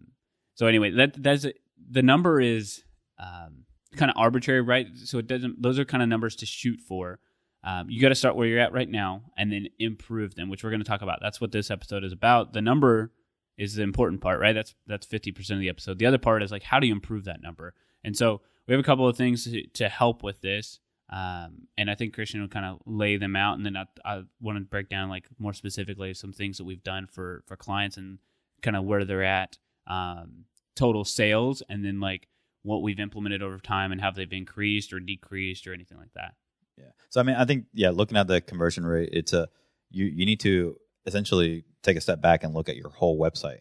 so 0.54 0.66
anyway, 0.66 0.90
that 0.90 1.22
that's 1.22 1.44
a, 1.44 1.52
the 1.90 2.02
number 2.02 2.40
is 2.40 2.84
um, 3.18 3.64
kind 3.96 4.10
of 4.10 4.16
arbitrary, 4.16 4.60
right? 4.60 4.86
So 4.94 5.18
it 5.18 5.26
doesn't; 5.26 5.60
those 5.60 5.78
are 5.78 5.84
kind 5.84 6.02
of 6.02 6.08
numbers 6.08 6.36
to 6.36 6.46
shoot 6.46 6.80
for. 6.80 7.18
Um, 7.62 7.88
you 7.88 8.00
got 8.00 8.10
to 8.10 8.14
start 8.14 8.36
where 8.36 8.46
you're 8.46 8.60
at 8.60 8.72
right 8.74 8.88
now 8.88 9.22
and 9.38 9.50
then 9.50 9.68
improve 9.78 10.34
them, 10.34 10.50
which 10.50 10.62
we're 10.62 10.70
going 10.70 10.82
to 10.82 10.86
talk 10.86 11.00
about. 11.00 11.20
That's 11.22 11.40
what 11.40 11.50
this 11.50 11.70
episode 11.70 12.04
is 12.04 12.12
about. 12.12 12.52
The 12.52 12.60
number 12.60 13.10
is 13.56 13.74
the 13.74 13.82
important 13.82 14.20
part, 14.20 14.40
right? 14.40 14.52
That's 14.52 14.74
that's 14.86 15.06
fifty 15.06 15.32
percent 15.32 15.58
of 15.58 15.60
the 15.60 15.68
episode. 15.68 15.98
The 15.98 16.06
other 16.06 16.18
part 16.18 16.42
is 16.42 16.50
like 16.50 16.62
how 16.62 16.80
do 16.80 16.86
you 16.86 16.92
improve 16.92 17.24
that 17.24 17.42
number? 17.42 17.74
And 18.02 18.16
so 18.16 18.40
we 18.66 18.72
have 18.72 18.80
a 18.80 18.84
couple 18.84 19.08
of 19.08 19.16
things 19.16 19.44
to, 19.44 19.66
to 19.74 19.88
help 19.88 20.22
with 20.22 20.40
this. 20.40 20.80
Um, 21.10 21.68
and 21.76 21.90
I 21.90 21.94
think 21.94 22.14
Christian 22.14 22.40
will 22.40 22.48
kind 22.48 22.64
of 22.64 22.80
lay 22.86 23.16
them 23.16 23.36
out, 23.36 23.56
and 23.56 23.64
then 23.64 23.76
I, 23.76 23.84
I 24.04 24.22
want 24.40 24.58
to 24.58 24.64
break 24.64 24.88
down 24.88 25.10
like 25.10 25.26
more 25.38 25.52
specifically 25.52 26.14
some 26.14 26.32
things 26.32 26.58
that 26.58 26.64
we've 26.64 26.82
done 26.82 27.06
for 27.06 27.42
for 27.46 27.56
clients 27.56 27.96
and 27.96 28.18
kind 28.62 28.76
of 28.76 28.84
where 28.84 29.04
they're 29.04 29.22
at, 29.22 29.58
um, 29.86 30.46
total 30.74 31.04
sales, 31.04 31.62
and 31.68 31.84
then 31.84 32.00
like 32.00 32.28
what 32.62 32.82
we've 32.82 32.98
implemented 32.98 33.42
over 33.42 33.58
time 33.58 33.92
and 33.92 34.00
how 34.00 34.10
they've 34.10 34.32
increased 34.32 34.92
or 34.92 34.98
decreased 34.98 35.66
or 35.66 35.74
anything 35.74 35.98
like 35.98 36.12
that. 36.14 36.34
Yeah. 36.78 36.90
So 37.10 37.20
I 37.20 37.22
mean, 37.22 37.36
I 37.36 37.44
think 37.44 37.66
yeah, 37.74 37.90
looking 37.90 38.16
at 38.16 38.26
the 38.26 38.40
conversion 38.40 38.86
rate, 38.86 39.10
it's 39.12 39.34
a 39.34 39.48
you 39.90 40.06
you 40.06 40.26
need 40.26 40.40
to 40.40 40.76
essentially 41.06 41.64
take 41.82 41.96
a 41.96 42.00
step 42.00 42.20
back 42.20 42.44
and 42.44 42.54
look 42.54 42.68
at 42.68 42.76
your 42.76 42.90
whole 42.90 43.18
website. 43.18 43.60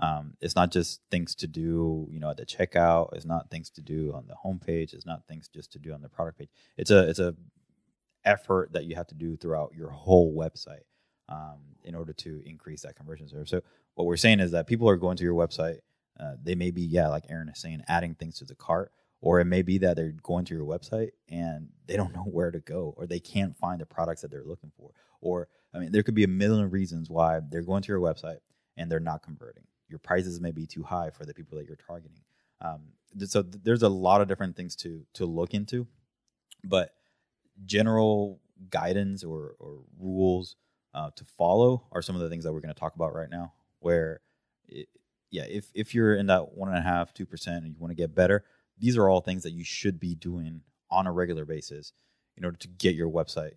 Um, 0.00 0.34
it's 0.40 0.56
not 0.56 0.72
just 0.72 1.00
things 1.10 1.34
to 1.36 1.46
do, 1.46 2.08
you 2.10 2.18
know, 2.18 2.30
at 2.30 2.36
the 2.36 2.46
checkout. 2.46 3.14
It's 3.14 3.24
not 3.24 3.50
things 3.50 3.70
to 3.70 3.80
do 3.80 4.12
on 4.12 4.26
the 4.26 4.34
homepage. 4.44 4.92
It's 4.92 5.06
not 5.06 5.26
things 5.28 5.48
just 5.48 5.72
to 5.72 5.78
do 5.78 5.92
on 5.92 6.02
the 6.02 6.08
product 6.08 6.38
page. 6.38 6.50
It's 6.76 6.90
a 6.90 7.08
it's 7.08 7.20
a 7.20 7.34
effort 8.24 8.72
that 8.72 8.84
you 8.84 8.96
have 8.96 9.06
to 9.08 9.14
do 9.14 9.36
throughout 9.36 9.72
your 9.76 9.90
whole 9.90 10.34
website 10.34 10.82
um, 11.28 11.60
in 11.84 11.94
order 11.94 12.12
to 12.12 12.42
increase 12.44 12.82
that 12.82 12.96
conversion 12.96 13.28
rate. 13.32 13.48
So 13.48 13.60
what 13.94 14.06
we're 14.06 14.16
saying 14.16 14.40
is 14.40 14.50
that 14.52 14.66
people 14.66 14.88
are 14.88 14.96
going 14.96 15.16
to 15.18 15.24
your 15.24 15.34
website. 15.34 15.78
Uh, 16.18 16.34
they 16.42 16.54
may 16.54 16.70
be, 16.70 16.82
yeah, 16.82 17.08
like 17.08 17.24
Aaron 17.28 17.48
is 17.48 17.60
saying, 17.60 17.82
adding 17.88 18.14
things 18.14 18.38
to 18.38 18.44
the 18.44 18.54
cart, 18.54 18.92
or 19.20 19.40
it 19.40 19.46
may 19.46 19.62
be 19.62 19.78
that 19.78 19.96
they're 19.96 20.14
going 20.22 20.44
to 20.46 20.54
your 20.54 20.66
website 20.66 21.10
and 21.28 21.68
they 21.86 21.96
don't 21.96 22.14
know 22.14 22.22
where 22.24 22.50
to 22.50 22.60
go, 22.60 22.94
or 22.96 23.06
they 23.06 23.20
can't 23.20 23.56
find 23.56 23.80
the 23.80 23.86
products 23.86 24.22
that 24.22 24.30
they're 24.30 24.44
looking 24.44 24.72
for, 24.76 24.90
or 25.20 25.48
I 25.74 25.78
mean, 25.78 25.92
there 25.92 26.02
could 26.02 26.14
be 26.14 26.24
a 26.24 26.28
million 26.28 26.70
reasons 26.70 27.10
why 27.10 27.40
they're 27.50 27.62
going 27.62 27.82
to 27.82 27.88
your 27.88 28.00
website 28.00 28.38
and 28.76 28.90
they're 28.90 29.00
not 29.00 29.22
converting 29.22 29.64
your 29.88 29.98
prices 29.98 30.40
may 30.40 30.50
be 30.50 30.66
too 30.66 30.82
high 30.82 31.10
for 31.10 31.24
the 31.24 31.34
people 31.34 31.58
that 31.58 31.66
you're 31.66 31.76
targeting. 31.76 32.20
Um, 32.60 32.80
so 33.26 33.42
th- 33.42 33.62
there's 33.62 33.82
a 33.82 33.88
lot 33.88 34.20
of 34.20 34.28
different 34.28 34.56
things 34.56 34.74
to 34.76 35.04
to 35.14 35.26
look 35.26 35.54
into, 35.54 35.86
but 36.64 36.94
general 37.64 38.40
guidance 38.70 39.22
or, 39.22 39.54
or 39.58 39.80
rules 39.98 40.56
uh, 40.94 41.10
to 41.16 41.24
follow 41.24 41.86
are 41.92 42.02
some 42.02 42.16
of 42.16 42.22
the 42.22 42.28
things 42.28 42.44
that 42.44 42.52
we're 42.52 42.60
going 42.60 42.74
to 42.74 42.80
talk 42.80 42.96
about 42.96 43.14
right 43.14 43.30
now. 43.30 43.52
Where, 43.80 44.20
it, 44.68 44.88
yeah, 45.30 45.44
if 45.44 45.70
if 45.74 45.94
you're 45.94 46.16
in 46.16 46.26
that 46.26 46.54
one 46.54 46.68
and 46.70 46.78
a 46.78 46.82
half, 46.82 47.12
two 47.12 47.26
percent, 47.26 47.64
and 47.64 47.72
you 47.72 47.78
want 47.78 47.90
to 47.90 47.96
get 47.96 48.14
better, 48.14 48.44
these 48.78 48.96
are 48.96 49.08
all 49.08 49.20
things 49.20 49.42
that 49.42 49.52
you 49.52 49.64
should 49.64 50.00
be 50.00 50.14
doing 50.14 50.62
on 50.90 51.06
a 51.06 51.12
regular 51.12 51.44
basis 51.44 51.92
in 52.36 52.44
order 52.44 52.56
to 52.56 52.68
get 52.68 52.94
your 52.94 53.10
website 53.10 53.54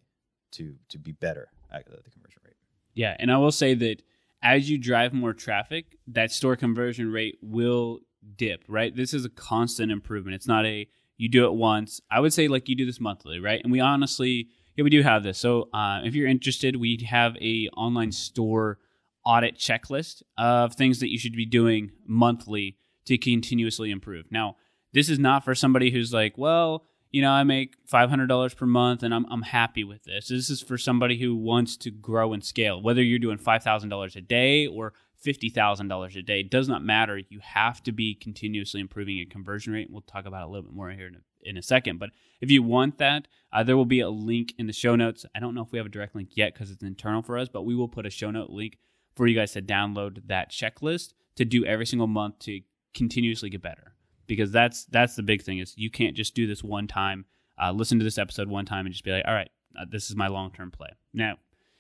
to 0.52 0.76
to 0.90 1.00
be 1.00 1.14
better 1.14 1.50
the 1.72 2.12
conversion 2.12 2.42
rate. 2.46 2.56
Yeah, 2.94 3.16
and 3.20 3.32
I 3.32 3.38
will 3.38 3.52
say 3.52 3.74
that 3.76 4.02
as 4.42 4.70
you 4.70 4.78
drive 4.78 5.14
more 5.14 5.34
traffic, 5.34 5.98
that 6.08 6.32
store 6.32 6.56
conversion 6.56 7.12
rate 7.12 7.38
will 7.42 8.00
dip, 8.36 8.64
right? 8.68 8.96
This 8.96 9.14
is 9.14 9.26
a 9.26 9.30
constant 9.30 9.92
improvement. 9.92 10.36
It's 10.36 10.48
not 10.48 10.66
a 10.66 10.88
you 11.18 11.30
do 11.30 11.46
it 11.46 11.54
once. 11.54 12.00
I 12.12 12.20
would 12.20 12.34
say 12.34 12.48
like 12.48 12.70
you 12.70 12.76
do 12.76 12.86
this 12.86 13.00
monthly, 13.00 13.40
right? 13.40 13.60
And 13.64 13.72
we 13.72 13.80
honestly, 13.80 14.50
yeah, 14.76 14.84
we 14.84 14.90
do 14.90 15.02
have 15.02 15.24
this. 15.24 15.40
So 15.40 15.70
uh, 15.74 16.02
if 16.04 16.14
you're 16.14 16.28
interested, 16.28 16.76
we 16.76 17.06
have 17.10 17.36
a 17.38 17.70
online 17.76 18.12
store 18.12 18.78
audit 19.26 19.58
checklist 19.58 20.22
of 20.38 20.76
things 20.76 21.00
that 21.00 21.10
you 21.12 21.18
should 21.18 21.36
be 21.36 21.46
doing 21.46 21.92
monthly 22.06 22.78
to 23.06 23.18
continuously 23.18 23.90
improve. 23.90 24.26
Now, 24.32 24.56
this 24.94 25.10
is 25.10 25.20
not 25.20 25.44
for 25.44 25.56
somebody 25.56 25.92
who's 25.92 26.14
like, 26.14 26.38
well, 26.38 26.86
you 27.12 27.22
know, 27.22 27.32
I 27.32 27.44
make 27.44 27.76
$500 27.88 28.56
per 28.56 28.66
month 28.66 29.04
and 29.04 29.14
I'm, 29.14 29.26
I'm 29.30 29.44
happy 29.44 29.84
with 29.84 30.04
this. 30.04 30.28
This 30.28 30.50
is 30.50 30.62
for 30.62 30.78
somebody 30.78 31.20
who 31.20 31.36
wants 31.36 31.78
to 31.78 31.92
grow 31.92 32.34
and 32.34 32.44
scale, 32.44 32.82
whether 32.82 33.02
you're 33.02 33.20
doing 33.20 33.38
$5,000 33.38 34.16
a 34.16 34.22
day 34.22 34.68
or 34.68 34.94
$50,000 35.26 36.16
a 36.16 36.22
day. 36.22 36.42
It 36.42 36.52
does 36.52 36.68
not 36.68 36.84
matter. 36.84 37.20
You 37.30 37.40
have 37.42 37.82
to 37.84 37.92
be 37.92 38.14
continuously 38.14 38.82
improving 38.82 39.18
your 39.18 39.26
conversion 39.26 39.74
rate. 39.74 39.90
We'll 39.90 40.02
talk 40.02 40.26
about 40.26 40.44
it 40.44 40.46
a 40.46 40.48
little 40.48 40.64
bit 40.64 40.76
more 40.76 40.90
here 40.92 41.08
in 41.08 41.16
a, 41.16 41.50
in 41.50 41.58
a 41.58 41.62
second. 41.62 41.98
But 42.00 42.12
if 42.40 42.52
you 42.52 42.62
want 42.62 42.98
that, 43.00 43.28
uh, 43.52 43.64
there 43.64 43.78
will 43.78 43.86
be 43.86 44.02
a 44.02 44.10
link 44.10 44.54
in 44.58 44.68
the 44.68 44.74
show 44.74 44.96
notes. 44.96 45.26
I 45.36 45.40
don't 45.40 45.56
know 45.56 45.64
if 45.64 45.72
we 45.72 45.80
have 45.80 45.88
a 45.88 45.90
direct 45.90 46.16
link 46.16 46.30
yet 46.36 46.54
because 46.54 46.72
it's 46.72 46.84
internal 46.84 47.22
for 47.22 47.38
us, 47.38 47.50
but 47.50 47.64
we 47.64 47.76
will 47.76 47.88
put 47.88 48.06
a 48.06 48.12
show 48.12 48.32
note 48.32 48.50
link 48.50 48.78
for 49.16 49.28
you 49.28 49.36
guys 49.36 49.54
to 49.54 49.62
download 49.62 50.28
that 50.28 50.52
checklist 50.52 51.14
to 51.36 51.46
do 51.46 51.66
every 51.66 51.86
single 51.86 52.08
month 52.08 52.40
to 52.40 52.62
continuously 52.94 53.50
get 53.50 53.62
better. 53.62 53.94
Because 54.28 54.52
that's 54.52 54.86
that's 54.86 55.16
the 55.16 55.24
big 55.24 55.42
thing 55.42 55.60
is 55.60 55.74
you 55.78 55.90
can't 55.90 56.16
just 56.16 56.36
do 56.36 56.48
this 56.48 56.64
one 56.64 56.88
time, 56.88 57.26
uh, 57.62 57.72
listen 57.72 57.98
to 58.00 58.04
this 58.04 58.18
episode 58.18 58.48
one 58.48 58.66
time 58.66 58.86
and 58.86 58.94
just 58.94 59.04
be 59.04 59.12
like, 59.12 59.24
all 59.26 59.34
right, 59.34 59.50
uh, 59.80 59.86
this 59.90 60.10
is 60.10 60.16
my 60.16 60.28
long 60.28 60.52
term 60.52 60.72
play. 60.72 60.90
Now, 61.14 61.38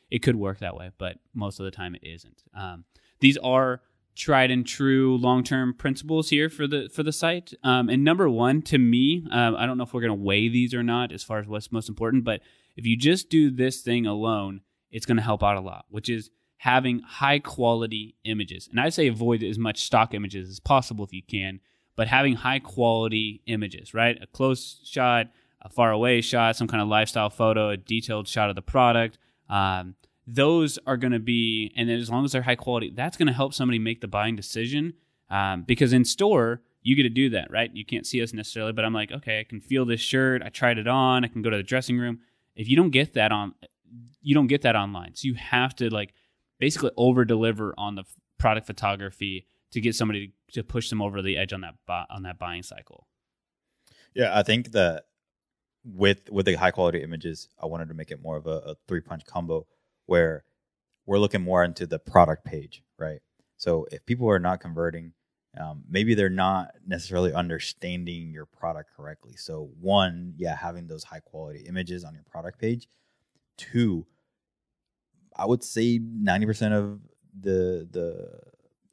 it 0.09 0.19
could 0.19 0.35
work 0.35 0.59
that 0.59 0.75
way, 0.75 0.91
but 0.97 1.17
most 1.33 1.59
of 1.59 1.65
the 1.65 1.71
time 1.71 1.95
it 1.95 2.03
isn't. 2.03 2.43
Um, 2.55 2.85
these 3.19 3.37
are 3.37 3.81
tried 4.15 4.49
and 4.49 4.65
true 4.65 5.17
long 5.17 5.43
term 5.43 5.73
principles 5.73 6.29
here 6.29 6.49
for 6.49 6.67
the 6.67 6.89
for 6.93 7.03
the 7.03 7.11
site. 7.11 7.53
Um, 7.63 7.89
and 7.89 8.03
number 8.03 8.29
one, 8.29 8.61
to 8.63 8.77
me, 8.77 9.25
um, 9.31 9.55
I 9.55 9.65
don't 9.65 9.77
know 9.77 9.83
if 9.83 9.93
we're 9.93 10.01
going 10.01 10.17
to 10.17 10.23
weigh 10.23 10.49
these 10.49 10.73
or 10.73 10.83
not 10.83 11.11
as 11.11 11.23
far 11.23 11.39
as 11.39 11.47
what's 11.47 11.71
most 11.71 11.89
important, 11.89 12.23
but 12.23 12.41
if 12.75 12.85
you 12.85 12.97
just 12.97 13.29
do 13.29 13.49
this 13.51 13.81
thing 13.81 14.05
alone, 14.05 14.61
it's 14.91 15.05
going 15.05 15.17
to 15.17 15.23
help 15.23 15.43
out 15.43 15.57
a 15.57 15.61
lot, 15.61 15.85
which 15.89 16.09
is 16.09 16.29
having 16.57 16.99
high 17.01 17.39
quality 17.39 18.15
images. 18.23 18.67
And 18.69 18.79
I 18.79 18.89
say 18.89 19.07
avoid 19.07 19.43
as 19.43 19.59
much 19.59 19.83
stock 19.83 20.13
images 20.13 20.49
as 20.49 20.59
possible 20.59 21.05
if 21.05 21.13
you 21.13 21.21
can, 21.23 21.59
but 21.97 22.07
having 22.07 22.35
high 22.35 22.59
quality 22.59 23.41
images, 23.47 23.93
right? 23.93 24.17
A 24.21 24.27
close 24.27 24.79
shot, 24.85 25.27
a 25.61 25.69
far 25.69 25.91
away 25.91 26.21
shot, 26.21 26.55
some 26.55 26.67
kind 26.67 26.81
of 26.81 26.87
lifestyle 26.87 27.29
photo, 27.29 27.71
a 27.71 27.77
detailed 27.77 28.27
shot 28.29 28.49
of 28.49 28.55
the 28.55 28.61
product. 28.61 29.17
Um, 29.49 29.95
those 30.25 30.77
are 30.85 30.95
going 30.95 31.11
to 31.11 31.19
be, 31.19 31.73
and 31.75 31.89
as 31.89 32.09
long 32.09 32.23
as 32.23 32.31
they're 32.31 32.43
high 32.43 32.55
quality, 32.55 32.91
that's 32.95 33.17
going 33.17 33.27
to 33.27 33.33
help 33.33 33.53
somebody 33.53 33.79
make 33.79 33.99
the 33.99 34.07
buying 34.07 34.35
decision. 34.35 34.93
Um, 35.29 35.63
because 35.63 35.91
in 35.91 36.05
store, 36.05 36.61
you 36.83 36.95
get 36.95 37.03
to 37.03 37.09
do 37.09 37.29
that, 37.31 37.51
right? 37.51 37.69
You 37.73 37.83
can't 37.83 38.05
see 38.05 38.21
us 38.21 38.31
necessarily, 38.31 38.73
but 38.73 38.85
I'm 38.85 38.93
like, 38.93 39.11
okay, 39.11 39.39
I 39.39 39.43
can 39.43 39.59
feel 39.59 39.83
this 39.83 39.99
shirt. 39.99 40.41
I 40.43 40.49
tried 40.49 40.77
it 40.77 40.87
on. 40.87 41.25
I 41.25 41.27
can 41.27 41.41
go 41.41 41.49
to 41.49 41.57
the 41.57 41.63
dressing 41.63 41.97
room. 41.97 42.19
If 42.55 42.69
you 42.69 42.77
don't 42.77 42.91
get 42.91 43.13
that 43.15 43.31
on, 43.31 43.55
you 44.21 44.35
don't 44.35 44.47
get 44.47 44.61
that 44.61 44.75
online. 44.75 45.15
So 45.15 45.27
you 45.27 45.33
have 45.33 45.75
to 45.77 45.89
like 45.89 46.13
basically 46.59 46.91
over 46.95 47.25
deliver 47.25 47.73
on 47.77 47.95
the 47.95 48.03
product 48.37 48.67
photography 48.67 49.47
to 49.71 49.81
get 49.81 49.95
somebody 49.95 50.33
to, 50.51 50.61
to 50.61 50.63
push 50.63 50.89
them 50.89 51.01
over 51.01 51.21
the 51.21 51.37
edge 51.37 51.53
on 51.53 51.61
that 51.61 51.75
bu- 51.85 52.13
on 52.13 52.23
that 52.23 52.39
buying 52.39 52.63
cycle. 52.63 53.07
Yeah, 54.13 54.37
I 54.37 54.43
think 54.43 54.71
that 54.71 55.05
with 55.83 56.29
with 56.29 56.45
the 56.45 56.55
high 56.55 56.71
quality 56.71 57.01
images, 57.01 57.49
I 57.61 57.65
wanted 57.65 57.89
to 57.89 57.93
make 57.93 58.11
it 58.11 58.21
more 58.21 58.37
of 58.37 58.47
a, 58.47 58.57
a 58.65 58.75
three 58.87 59.01
punch 59.01 59.25
combo 59.25 59.67
where 60.05 60.43
we're 61.05 61.19
looking 61.19 61.41
more 61.41 61.63
into 61.63 61.85
the 61.85 61.99
product 61.99 62.45
page, 62.45 62.83
right? 62.97 63.19
So 63.57 63.87
if 63.91 64.05
people 64.05 64.29
are 64.29 64.39
not 64.39 64.59
converting, 64.59 65.13
um, 65.59 65.83
maybe 65.89 66.13
they're 66.13 66.29
not 66.29 66.71
necessarily 66.85 67.33
understanding 67.33 68.31
your 68.31 68.45
product 68.45 68.91
correctly. 68.95 69.35
So 69.35 69.69
one, 69.79 70.33
yeah, 70.37 70.55
having 70.55 70.87
those 70.87 71.03
high 71.03 71.21
quality 71.21 71.65
images 71.67 72.03
on 72.03 72.13
your 72.13 72.25
product 72.29 72.59
page. 72.59 72.87
Two, 73.57 74.05
I 75.35 75.45
would 75.45 75.63
say 75.63 75.99
ninety 75.99 76.45
percent 76.45 76.73
of 76.73 76.99
the 77.39 77.87
the 77.89 78.39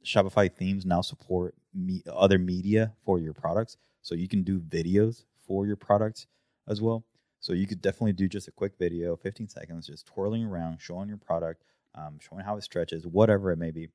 Shopify 0.04 0.52
themes 0.52 0.84
now 0.84 1.00
support 1.00 1.54
me, 1.74 2.02
other 2.10 2.38
media 2.38 2.92
for 3.04 3.18
your 3.18 3.32
products, 3.32 3.76
so 4.02 4.14
you 4.14 4.28
can 4.28 4.42
do 4.42 4.60
videos 4.60 5.24
for 5.46 5.66
your 5.66 5.76
products 5.76 6.26
as 6.68 6.80
well. 6.80 7.04
So 7.40 7.52
you 7.52 7.66
could 7.66 7.82
definitely 7.82 8.12
do 8.12 8.28
just 8.28 8.48
a 8.48 8.52
quick 8.52 8.72
video, 8.78 9.16
15 9.16 9.48
seconds, 9.48 9.86
just 9.86 10.06
twirling 10.06 10.44
around, 10.44 10.80
showing 10.80 11.08
your 11.08 11.18
product, 11.18 11.62
um, 11.94 12.18
showing 12.20 12.44
how 12.44 12.56
it 12.56 12.62
stretches, 12.62 13.06
whatever 13.06 13.50
it 13.50 13.58
may 13.58 13.70
be, 13.70 13.88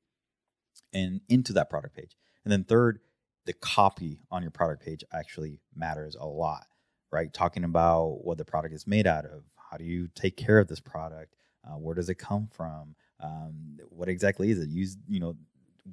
and 0.92 1.20
into 1.28 1.52
that 1.54 1.70
product 1.70 1.96
page. 1.96 2.16
And 2.44 2.52
then 2.52 2.64
third, 2.64 3.00
the 3.46 3.52
copy 3.52 4.20
on 4.30 4.42
your 4.42 4.50
product 4.50 4.84
page 4.84 5.02
actually 5.12 5.60
matters 5.74 6.16
a 6.18 6.26
lot, 6.26 6.66
right? 7.10 7.32
Talking 7.32 7.64
about 7.64 8.24
what 8.24 8.38
the 8.38 8.44
product 8.44 8.74
is 8.74 8.86
made 8.86 9.06
out 9.06 9.24
of, 9.24 9.42
how 9.56 9.76
do 9.76 9.84
you 9.84 10.08
take 10.14 10.36
care 10.36 10.58
of 10.58 10.68
this 10.68 10.80
product, 10.80 11.34
uh, 11.64 11.74
where 11.74 11.94
does 11.94 12.08
it 12.08 12.16
come 12.16 12.48
from, 12.52 12.94
um, 13.22 13.78
what 13.88 14.08
exactly 14.08 14.50
is 14.50 14.58
it? 14.58 14.68
Use 14.68 14.96
you 15.08 15.20
know 15.20 15.36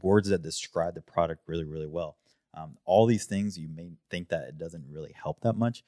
words 0.01 0.29
that 0.29 0.41
describe 0.41 0.96
the 0.96 1.01
product 1.01 1.44
really, 1.48 1.63
really 1.63 1.88
well. 1.88 2.17
Um, 2.53 2.77
all 2.86 3.06
these 3.06 3.25
things 3.25 3.58
you 3.58 3.70
may 3.70 3.91
think 4.10 4.29
that 4.29 4.48
it 4.48 4.58
doesn't 4.58 4.86
really 4.89 5.13
help 5.13 5.41
that 5.41 5.53
much, 5.53 5.84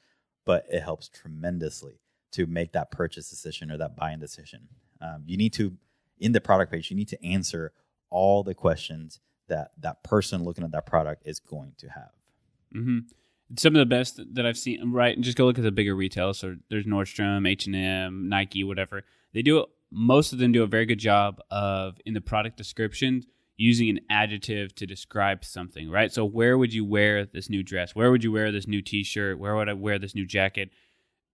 but 0.45 0.65
it 0.69 0.81
helps 0.81 1.09
tremendously 1.09 1.99
to 2.31 2.45
make 2.45 2.73
that 2.73 2.91
purchase 2.91 3.29
decision 3.29 3.71
or 3.71 3.77
that 3.77 3.95
buying 3.95 4.19
decision. 4.19 4.67
Um, 5.01 5.23
you 5.25 5.37
need 5.37 5.53
to, 5.53 5.73
in 6.19 6.31
the 6.31 6.41
product 6.41 6.71
page, 6.71 6.91
you 6.91 6.97
need 6.97 7.07
to 7.07 7.25
answer 7.25 7.71
all 8.09 8.43
the 8.43 8.53
questions 8.53 9.19
that 9.47 9.71
that 9.79 10.03
person 10.03 10.43
looking 10.43 10.63
at 10.63 10.71
that 10.71 10.85
product 10.85 11.23
is 11.25 11.39
going 11.39 11.73
to 11.79 11.87
have. 11.87 12.11
Mm-hmm. 12.75 12.99
Some 13.57 13.75
of 13.75 13.79
the 13.79 13.85
best 13.87 14.21
that 14.33 14.45
I've 14.45 14.57
seen, 14.57 14.91
right? 14.91 15.15
And 15.15 15.23
just 15.23 15.37
go 15.37 15.45
look 15.45 15.57
at 15.57 15.63
the 15.63 15.71
bigger 15.71 15.95
retailers. 15.95 16.37
So 16.37 16.55
there's 16.69 16.85
Nordstrom, 16.85 17.49
H 17.49 17.65
and 17.65 17.75
M, 17.75 18.29
Nike, 18.29 18.63
whatever. 18.63 19.03
They 19.33 19.41
do 19.41 19.59
it. 19.59 19.69
most 19.91 20.33
of 20.33 20.39
them 20.39 20.51
do 20.51 20.61
a 20.61 20.67
very 20.67 20.85
good 20.85 20.99
job 20.99 21.41
of 21.49 21.97
in 22.05 22.13
the 22.13 22.21
product 22.21 22.57
description 22.57 23.23
using 23.59 23.89
an 23.89 23.99
adjective 24.09 24.73
to 24.73 24.87
describe 24.87 25.43
something, 25.43 25.91
right? 25.91 26.13
So 26.13 26.23
where 26.23 26.57
would 26.57 26.73
you 26.73 26.85
wear 26.85 27.25
this 27.25 27.49
new 27.49 27.61
dress? 27.61 27.93
Where 27.93 28.09
would 28.09 28.23
you 28.23 28.31
wear 28.31 28.53
this 28.53 28.67
new 28.67 28.81
T-shirt? 28.81 29.37
Where 29.37 29.53
would 29.53 29.67
I 29.67 29.73
wear 29.73 29.99
this 29.99 30.15
new 30.15 30.25
jacket? 30.25 30.69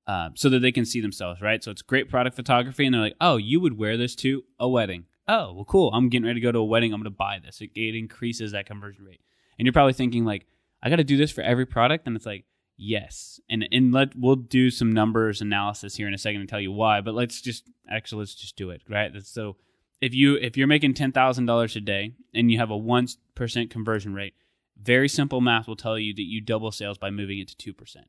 Uh, 0.08 0.30
so 0.34 0.50
that 0.50 0.60
they 0.60 0.72
can 0.72 0.86
see 0.86 1.02
themselves, 1.02 1.40
right? 1.40 1.64
So 1.64 1.70
it's 1.70 1.84
great 1.84 2.10
product 2.10 2.36
photography, 2.36 2.86
and 2.86 2.94
they're 2.94 3.02
like, 3.02 3.16
"Oh, 3.22 3.38
you 3.38 3.60
would 3.60 3.78
wear 3.78 3.96
this 3.96 4.16
to 4.18 4.44
a 4.60 4.68
wedding." 4.68 5.06
Oh, 5.28 5.54
well, 5.54 5.66
cool. 5.66 5.92
I'm 5.94 6.10
getting 6.10 6.26
ready 6.26 6.40
to 6.40 6.44
go 6.44 6.52
to 6.52 6.60
a 6.60 6.66
wedding. 6.66 6.94
I'm 6.94 7.00
going 7.00 7.12
to 7.12 7.18
buy 7.18 7.40
this. 7.44 7.62
It, 7.62 7.72
it 7.76 7.96
increases 7.96 8.52
that 8.52 8.68
conversion 8.68 9.04
rate. 9.04 9.22
And 9.58 9.66
you're 9.66 9.74
probably 9.74 9.94
thinking 9.94 10.26
like, 10.26 10.46
"I 10.84 10.90
got 10.90 10.98
to 10.98 11.04
do 11.04 11.18
this 11.18 11.32
for 11.32 11.42
every 11.42 11.66
product," 11.66 12.06
and 12.06 12.16
it's 12.16 12.26
like, 12.26 12.46
yes. 12.78 13.40
And 13.50 13.68
and 13.72 13.92
let 13.92 14.16
we'll 14.16 14.36
do 14.36 14.70
some 14.70 14.92
numbers 14.92 15.42
analysis 15.42 15.96
here 15.96 16.08
in 16.08 16.14
a 16.14 16.20
second 16.20 16.42
and 16.42 16.50
tell 16.50 16.62
you 16.62 16.72
why. 16.72 17.02
But 17.02 17.16
let's 17.16 17.42
just 17.42 17.70
actually 17.90 18.20
let's 18.20 18.36
just 18.36 18.56
do 18.56 18.70
it, 18.72 18.82
right? 18.90 19.12
So 19.24 19.58
if 20.02 20.14
you 20.14 20.36
if 20.36 20.58
you're 20.58 20.68
making 20.68 20.94
ten 20.94 21.12
thousand 21.12 21.46
dollars 21.46 21.76
a 21.76 21.82
day 21.82 22.14
and 22.34 22.52
you 22.52 22.58
have 22.58 22.70
a 22.70 22.78
one 22.78 23.08
percent 23.34 23.70
conversion 23.70 24.14
rate, 24.14 24.34
very 24.82 25.10
simple 25.10 25.42
math 25.42 25.68
will 25.68 25.76
tell 25.76 25.98
you 25.98 26.14
that 26.14 26.24
you 26.24 26.42
double 26.42 26.72
sales 26.72 26.98
by 26.98 27.10
moving 27.10 27.40
it 27.40 27.48
to 27.50 27.58
two 27.58 27.74
percent. 27.74 28.08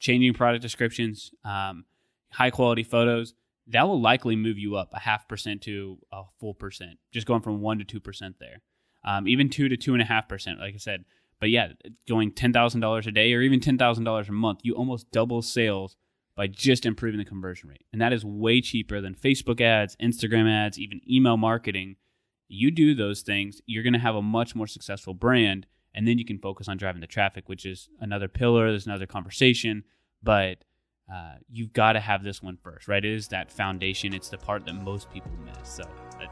Changing 0.00 0.34
product 0.34 0.62
descriptions, 0.62 1.30
um, 1.44 1.84
high 2.32 2.50
quality 2.50 2.82
photos, 2.82 3.34
that 3.68 3.86
will 3.88 4.00
likely 4.00 4.36
move 4.36 4.58
you 4.58 4.76
up 4.76 4.90
a 4.92 5.00
half 5.00 5.28
percent 5.28 5.62
to 5.62 5.98
a 6.12 6.22
full 6.38 6.54
percent. 6.54 6.98
Just 7.12 7.26
going 7.26 7.42
from 7.42 7.60
one 7.60 7.78
to 7.78 7.84
two 7.84 8.00
percent 8.00 8.36
there, 8.38 8.62
um, 9.04 9.26
even 9.28 9.48
two 9.48 9.68
to 9.68 9.76
two 9.76 9.92
and 9.92 10.02
a 10.02 10.06
half 10.06 10.28
percent. 10.28 10.58
Like 10.60 10.74
I 10.74 10.78
said, 10.78 11.04
but 11.40 11.50
yeah, 11.50 11.68
going 12.08 12.32
ten 12.32 12.52
thousand 12.52 12.80
dollars 12.80 13.06
a 13.06 13.12
day 13.12 13.32
or 13.32 13.42
even 13.42 13.60
ten 13.60 13.78
thousand 13.78 14.04
dollars 14.04 14.28
a 14.28 14.32
month, 14.32 14.60
you 14.62 14.74
almost 14.74 15.10
double 15.10 15.42
sales 15.42 15.96
by 16.36 16.46
just 16.46 16.84
improving 16.84 17.18
the 17.18 17.24
conversion 17.24 17.70
rate. 17.70 17.84
And 17.92 18.00
that 18.00 18.12
is 18.12 18.24
way 18.24 18.60
cheaper 18.60 19.00
than 19.00 19.14
Facebook 19.14 19.60
ads, 19.60 19.96
Instagram 19.96 20.50
ads, 20.50 20.78
even 20.78 21.00
email 21.10 21.36
marketing. 21.36 21.96
You 22.46 22.70
do 22.70 22.94
those 22.94 23.22
things, 23.22 23.60
you're 23.66 23.82
going 23.82 23.94
to 23.94 23.98
have 23.98 24.14
a 24.14 24.22
much 24.22 24.54
more 24.54 24.66
successful 24.66 25.14
brand. 25.14 25.66
And 25.94 26.06
then 26.06 26.18
you 26.18 26.26
can 26.26 26.38
focus 26.38 26.68
on 26.68 26.76
driving 26.76 27.00
the 27.00 27.06
traffic, 27.06 27.48
which 27.48 27.64
is 27.64 27.88
another 28.00 28.28
pillar. 28.28 28.68
There's 28.68 28.86
another 28.86 29.06
conversation. 29.06 29.82
But 30.22 30.58
uh, 31.12 31.36
you've 31.50 31.72
got 31.72 31.94
to 31.94 32.00
have 32.00 32.22
this 32.22 32.42
one 32.42 32.58
first, 32.62 32.86
right? 32.86 33.02
It 33.02 33.10
is 33.10 33.28
that 33.28 33.50
foundation. 33.50 34.12
It's 34.12 34.28
the 34.28 34.36
part 34.36 34.66
that 34.66 34.74
most 34.74 35.10
people 35.10 35.30
miss. 35.42 35.68
So 35.68 35.84
I 36.18 36.28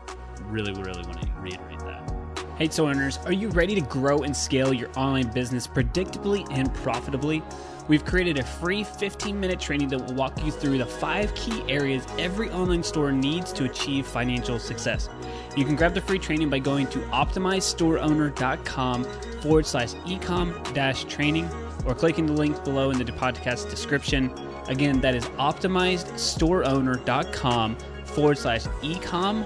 really, 0.49 0.73
really 0.73 1.03
want 1.03 1.23
to 1.23 1.33
reiterate 1.41 1.79
that. 1.81 2.13
Hey, 2.59 2.69
so 2.69 2.87
owners, 2.89 3.19
are 3.25 3.33
you 3.33 3.49
ready 3.49 3.75
to 3.75 3.81
grow 3.81 4.19
and 4.19 4.37
scale 4.37 4.73
your 4.75 4.91
online 4.97 5.33
business 5.33 5.67
predictably 5.67 6.47
and 6.51 6.73
profitably? 6.75 7.43
We've 7.87 8.05
created 8.05 8.39
a 8.39 8.45
free 8.45 8.83
15 8.83 9.39
minute 9.39 9.61
training 9.61 9.89
that 9.89 9.99
will 9.99 10.15
walk 10.15 10.43
you 10.43 10.51
through 10.51 10.79
the 10.79 10.87
five 10.87 11.35
key 11.35 11.63
areas 11.69 12.07
every 12.19 12.49
online 12.51 12.83
store 12.83 13.13
needs 13.13 13.53
to 13.55 13.65
achieve 13.65 14.07
financial 14.07 14.59
success. 14.59 15.11
You 15.57 15.65
can 15.67 15.77
grab 15.77 15.93
the 15.93 16.01
free 16.01 16.19
training 16.19 16.49
by 16.49 16.61
going 16.61 16.87
to 16.89 17.01
optimizestoreowner.com 17.01 19.05
forward 19.43 19.67
slash 19.67 19.93
ecom 19.93 20.75
dash 20.75 21.05
training 21.05 21.47
or 21.85 21.95
clicking 21.95 22.25
the 22.27 22.33
link 22.33 22.65
below 22.65 22.91
in 22.91 22.97
the 22.99 23.05
podcast 23.05 23.69
description. 23.69 24.33
Again, 24.69 25.03
that 25.03 25.15
is 25.15 25.27
optimizestoreowner.com 25.27 27.77
forward 28.05 28.39
slash 28.39 28.63
ecom 28.63 29.45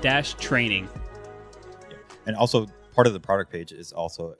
dash 0.00 0.34
training. 0.34 0.88
And 2.26 2.34
also, 2.34 2.66
part 2.92 3.06
of 3.06 3.12
the 3.12 3.20
product 3.20 3.52
page 3.52 3.70
is 3.70 3.92
also 3.92 4.34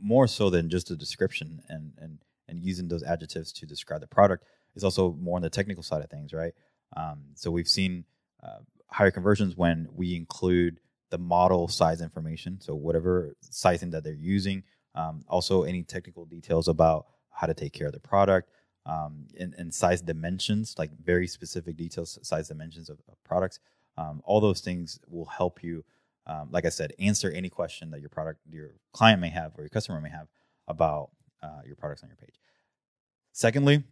more 0.00 0.26
so 0.26 0.48
than 0.48 0.70
just 0.70 0.90
a 0.90 0.96
description 0.96 1.60
and 1.68 1.92
and 1.98 2.23
and 2.48 2.62
using 2.62 2.88
those 2.88 3.02
adjectives 3.02 3.52
to 3.52 3.66
describe 3.66 4.00
the 4.00 4.06
product 4.06 4.44
is 4.74 4.84
also 4.84 5.12
more 5.20 5.36
on 5.36 5.42
the 5.42 5.50
technical 5.50 5.82
side 5.82 6.02
of 6.02 6.10
things, 6.10 6.32
right? 6.32 6.52
Um, 6.96 7.22
so 7.34 7.50
we've 7.50 7.68
seen 7.68 8.04
uh, 8.42 8.58
higher 8.88 9.10
conversions 9.10 9.56
when 9.56 9.88
we 9.92 10.14
include 10.16 10.80
the 11.10 11.18
model 11.18 11.68
size 11.68 12.00
information, 12.00 12.60
so 12.60 12.74
whatever 12.74 13.36
sizing 13.40 13.90
that 13.90 14.04
they're 14.04 14.14
using. 14.14 14.64
Um, 14.94 15.24
also, 15.28 15.64
any 15.64 15.82
technical 15.82 16.24
details 16.24 16.68
about 16.68 17.06
how 17.30 17.46
to 17.46 17.54
take 17.54 17.72
care 17.72 17.88
of 17.88 17.92
the 17.92 18.00
product 18.00 18.50
um, 18.86 19.26
and, 19.38 19.54
and, 19.58 19.74
size 19.74 20.00
dimensions, 20.00 20.76
like 20.78 20.90
very 21.02 21.26
specific 21.26 21.76
details, 21.76 22.18
size 22.22 22.48
dimensions 22.48 22.88
of, 22.88 22.98
of 23.08 23.16
products. 23.24 23.58
Um, 23.96 24.22
all 24.24 24.40
those 24.40 24.60
things 24.60 25.00
will 25.08 25.24
help 25.24 25.62
you 25.62 25.84
um, 26.26 26.48
like 26.50 26.64
I 26.64 26.70
said, 26.70 26.94
answer 26.98 27.30
any 27.30 27.50
question 27.50 27.90
that 27.90 28.00
your 28.00 28.08
product, 28.08 28.40
your 28.48 28.70
client 28.92 29.20
may 29.20 29.28
have, 29.28 29.52
or 29.56 29.62
your 29.62 29.68
customer 29.68 30.00
may 30.00 30.10
have 30.10 30.28
about 30.66 31.10
uh, 31.44 31.60
your 31.66 31.76
products 31.76 32.02
on 32.02 32.08
your 32.08 32.16
page. 32.16 32.34
Secondly, 33.32 33.84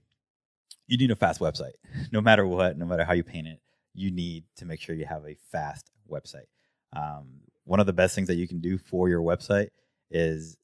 you 0.87 0.97
need 0.97 1.11
a 1.11 1.17
fast 1.17 1.41
website. 1.41 1.73
No 2.11 2.21
matter 2.21 2.47
what, 2.47 2.77
no 2.77 2.85
matter 2.87 3.05
how 3.05 3.13
you 3.13 3.23
paint 3.23 3.47
it, 3.47 3.61
you 3.95 4.11
need 4.11 4.45
to 4.57 4.65
make 4.65 4.81
sure 4.81 4.95
you 4.95 5.07
have 5.07 5.25
a 5.25 5.37
fast 5.51 5.91
website. 6.11 6.47
Um, 6.95 7.41
one 7.65 7.81
of 7.81 7.87
the 7.87 7.93
best 7.93 8.15
things 8.15 8.29
that 8.29 8.35
you 8.35 8.49
can 8.49 8.61
do 8.61 8.77
for 8.79 9.09
your 9.09 9.21
website 9.21 9.69
is, 10.11 10.57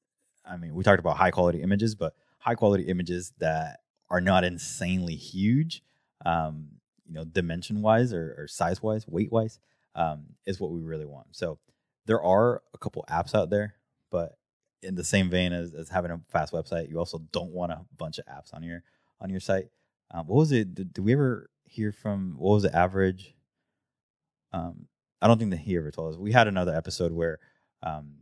I 0.44 0.56
mean, 0.56 0.74
we 0.74 0.82
talked 0.82 1.00
about 1.00 1.16
high 1.16 1.30
quality 1.30 1.62
images, 1.62 1.94
but 1.94 2.14
high 2.38 2.54
quality 2.54 2.84
images 2.84 3.32
that 3.38 3.80
are 4.10 4.20
not 4.20 4.44
insanely 4.44 5.14
huge, 5.14 5.82
um, 6.24 6.68
you 7.06 7.14
know, 7.14 7.24
dimension 7.24 7.82
wise 7.82 8.12
or, 8.12 8.34
or 8.38 8.48
size 8.48 8.82
wise, 8.82 9.06
weight 9.06 9.30
wise, 9.32 9.58
um, 9.94 10.24
is 10.46 10.60
what 10.60 10.70
we 10.70 10.80
really 10.80 11.06
want. 11.06 11.28
So 11.32 11.58
there 12.06 12.22
are 12.22 12.62
a 12.74 12.78
couple 12.78 13.04
apps 13.08 13.34
out 13.34 13.50
there, 13.50 13.74
but 14.10 14.36
in 14.82 14.94
the 14.94 15.04
same 15.04 15.28
vein 15.28 15.52
as, 15.52 15.74
as 15.74 15.88
having 15.88 16.10
a 16.10 16.20
fast 16.30 16.52
website, 16.52 16.88
you 16.88 16.98
also 16.98 17.18
don't 17.32 17.50
want 17.50 17.72
a 17.72 17.84
bunch 17.96 18.18
of 18.18 18.26
apps 18.26 18.54
on 18.54 18.62
your 18.62 18.82
on 19.20 19.30
your 19.30 19.40
site. 19.40 19.66
Um, 20.10 20.26
what 20.26 20.36
was 20.36 20.52
it? 20.52 20.74
Did, 20.74 20.94
did, 20.94 21.04
we 21.04 21.12
ever 21.12 21.50
hear 21.64 21.92
from 21.92 22.34
what 22.38 22.54
was 22.54 22.62
the 22.62 22.74
average? 22.74 23.34
Um, 24.52 24.86
I 25.20 25.26
don't 25.26 25.38
think 25.38 25.50
that 25.50 25.58
he 25.58 25.76
ever 25.76 25.90
told 25.90 26.14
us. 26.14 26.18
We 26.18 26.32
had 26.32 26.48
another 26.48 26.74
episode 26.74 27.12
where 27.12 27.38
um, 27.82 28.14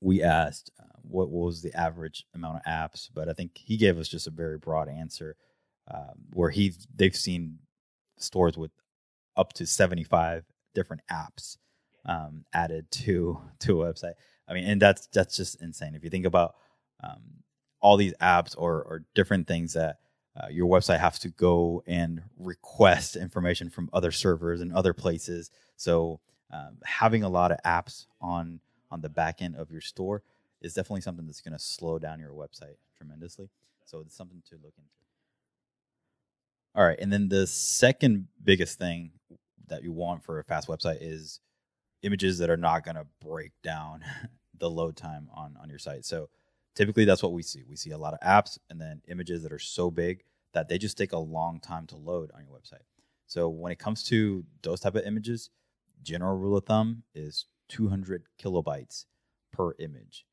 we 0.00 0.22
asked 0.22 0.70
uh, 0.78 0.98
what, 1.02 1.30
what, 1.30 1.46
was 1.46 1.62
the 1.62 1.74
average 1.74 2.26
amount 2.34 2.56
of 2.56 2.62
apps, 2.64 3.08
but 3.14 3.28
I 3.28 3.32
think 3.32 3.52
he 3.54 3.76
gave 3.76 3.98
us 3.98 4.08
just 4.08 4.26
a 4.26 4.30
very 4.30 4.58
broad 4.58 4.88
answer 4.88 5.36
um, 5.92 6.26
where 6.32 6.50
he 6.50 6.74
they've 6.94 7.16
seen 7.16 7.58
stores 8.18 8.58
with 8.58 8.72
up 9.36 9.52
to 9.54 9.66
seventy 9.66 10.04
five 10.04 10.44
different 10.74 11.02
apps 11.10 11.56
um, 12.04 12.44
added 12.52 12.90
to 12.90 13.40
to 13.60 13.82
a 13.82 13.92
website. 13.92 14.14
I 14.48 14.54
mean, 14.54 14.64
and 14.64 14.80
that's 14.80 15.06
that's 15.08 15.36
just 15.36 15.60
insane. 15.60 15.94
If 15.94 16.04
you 16.04 16.10
think 16.10 16.26
about 16.26 16.54
um, 17.02 17.42
all 17.80 17.96
these 17.96 18.14
apps 18.20 18.54
or 18.56 18.82
or 18.82 19.04
different 19.14 19.46
things 19.46 19.74
that 19.74 19.98
uh, 20.36 20.48
your 20.50 20.68
website 20.68 21.00
has 21.00 21.18
to 21.20 21.28
go 21.28 21.82
and 21.86 22.22
request 22.38 23.16
information 23.16 23.70
from 23.70 23.90
other 23.92 24.12
servers 24.12 24.60
and 24.60 24.72
other 24.72 24.92
places. 24.92 25.50
So 25.76 26.20
um, 26.52 26.78
having 26.84 27.22
a 27.22 27.28
lot 27.28 27.52
of 27.52 27.58
apps 27.64 28.06
on 28.20 28.60
on 28.90 29.00
the 29.00 29.08
back 29.08 29.42
end 29.42 29.56
of 29.56 29.70
your 29.70 29.80
store 29.80 30.22
is 30.60 30.74
definitely 30.74 31.02
something 31.02 31.26
that's 31.26 31.40
going 31.40 31.52
to 31.52 31.58
slow 31.58 31.98
down 31.98 32.20
your 32.20 32.32
website 32.32 32.76
tremendously. 32.96 33.50
So 33.84 34.00
it's 34.00 34.16
something 34.16 34.42
to 34.48 34.54
look 34.56 34.74
into. 34.76 34.88
All 36.74 36.84
right, 36.84 36.98
and 37.00 37.12
then 37.12 37.28
the 37.28 37.46
second 37.46 38.28
biggest 38.42 38.78
thing 38.78 39.10
that 39.66 39.82
you 39.82 39.92
want 39.92 40.24
for 40.24 40.38
a 40.38 40.44
fast 40.44 40.68
website 40.68 40.98
is 41.00 41.40
images 42.02 42.38
that 42.38 42.50
are 42.50 42.56
not 42.56 42.84
going 42.84 42.96
to 42.96 43.06
break 43.20 43.52
down 43.62 44.04
the 44.58 44.70
load 44.70 44.96
time 44.96 45.28
on 45.34 45.56
on 45.60 45.68
your 45.68 45.78
site. 45.78 46.04
So 46.04 46.28
typically 46.74 47.04
that's 47.04 47.22
what 47.22 47.32
we 47.32 47.42
see. 47.42 47.64
We 47.68 47.76
see 47.76 47.90
a 47.90 47.98
lot 47.98 48.14
of 48.14 48.20
apps 48.20 48.58
and 48.70 48.80
then 48.80 49.02
images 49.08 49.42
that 49.42 49.52
are 49.52 49.58
so 49.58 49.90
big 49.90 50.24
that 50.52 50.68
they 50.68 50.78
just 50.78 50.98
take 50.98 51.12
a 51.12 51.18
long 51.18 51.60
time 51.60 51.86
to 51.88 51.96
load 51.96 52.30
on 52.34 52.42
your 52.42 52.56
website. 52.56 52.84
So 53.26 53.48
when 53.48 53.72
it 53.72 53.78
comes 53.78 54.02
to 54.04 54.44
those 54.62 54.80
type 54.80 54.94
of 54.94 55.04
images, 55.04 55.50
general 56.02 56.36
rule 56.36 56.56
of 56.56 56.64
thumb 56.64 57.02
is 57.14 57.46
200 57.68 58.22
kilobytes 58.42 59.04
per 59.52 59.74
image. 59.78 60.24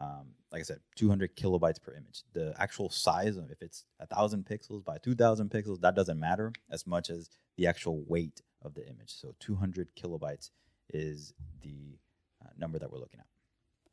Um, 0.00 0.34
like 0.50 0.60
I 0.60 0.64
said, 0.64 0.80
200 0.96 1.36
kilobytes 1.36 1.80
per 1.80 1.92
image. 1.92 2.22
The 2.32 2.54
actual 2.58 2.90
size 2.90 3.36
of 3.36 3.50
if 3.50 3.62
it's 3.62 3.84
a 4.00 4.06
thousand 4.06 4.44
pixels 4.44 4.84
by 4.84 4.98
2,000 4.98 5.50
pixels, 5.50 5.80
that 5.80 5.94
doesn't 5.94 6.18
matter 6.18 6.52
as 6.70 6.86
much 6.86 7.10
as 7.10 7.30
the 7.56 7.66
actual 7.66 8.02
weight 8.06 8.40
of 8.62 8.74
the 8.74 8.82
image. 8.86 9.14
So 9.14 9.34
200 9.40 9.90
kilobytes 9.94 10.50
is 10.92 11.32
the 11.62 11.98
uh, 12.44 12.48
number 12.58 12.78
that 12.78 12.90
we're 12.90 12.98
looking 12.98 13.20
at. 13.20 13.26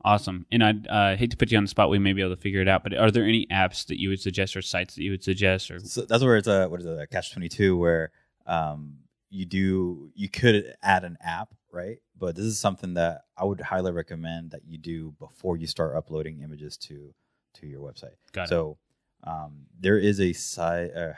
Awesome. 0.03 0.45
And 0.51 0.63
I 0.63 0.73
uh, 0.89 1.17
hate 1.17 1.31
to 1.31 1.37
put 1.37 1.51
you 1.51 1.57
on 1.57 1.65
the 1.65 1.69
spot. 1.69 1.89
We 1.89 1.99
may 1.99 2.13
be 2.13 2.21
able 2.21 2.35
to 2.35 2.41
figure 2.41 2.61
it 2.61 2.69
out. 2.69 2.83
But 2.83 2.93
are 2.93 3.11
there 3.11 3.25
any 3.25 3.45
apps 3.51 3.85
that 3.87 3.99
you 3.99 4.09
would 4.09 4.21
suggest 4.21 4.55
or 4.55 4.61
sites 4.61 4.95
that 4.95 5.03
you 5.03 5.11
would 5.11 5.23
suggest? 5.23 5.69
Or 5.69 5.79
so 5.79 6.03
that's 6.03 6.23
where 6.23 6.37
it's 6.37 6.47
a 6.47 6.67
what 6.67 6.79
is 6.79 6.85
it 6.85 6.97
a 6.97 7.07
catch 7.07 7.33
twenty 7.33 7.49
two 7.49 7.77
where 7.77 8.11
um, 8.45 8.99
you 9.29 9.45
do 9.45 10.09
you 10.15 10.29
could 10.29 10.73
add 10.81 11.03
an 11.03 11.17
app 11.21 11.53
right, 11.71 11.97
but 12.17 12.35
this 12.35 12.45
is 12.45 12.57
something 12.57 12.93
that 12.93 13.21
I 13.37 13.43
would 13.43 13.59
highly 13.59 13.91
recommend 13.91 14.51
that 14.51 14.61
you 14.65 14.77
do 14.77 15.13
before 15.19 15.57
you 15.57 15.67
start 15.67 15.97
uploading 15.97 16.41
images 16.41 16.77
to 16.77 17.13
to 17.55 17.67
your 17.67 17.81
website. 17.81 18.15
Got 18.31 18.43
it. 18.43 18.49
So 18.49 18.77
um, 19.25 19.65
there 19.77 19.97
is 19.97 20.21
a 20.21 20.31
site. 20.31 20.91
Uh, 20.95 21.13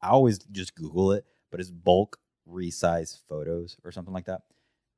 I 0.00 0.08
always 0.08 0.38
just 0.38 0.74
Google 0.74 1.12
it, 1.12 1.24
but 1.52 1.60
it's 1.60 1.70
bulk 1.70 2.18
resize 2.48 3.18
photos 3.28 3.76
or 3.84 3.92
something 3.92 4.14
like 4.14 4.26
that, 4.26 4.42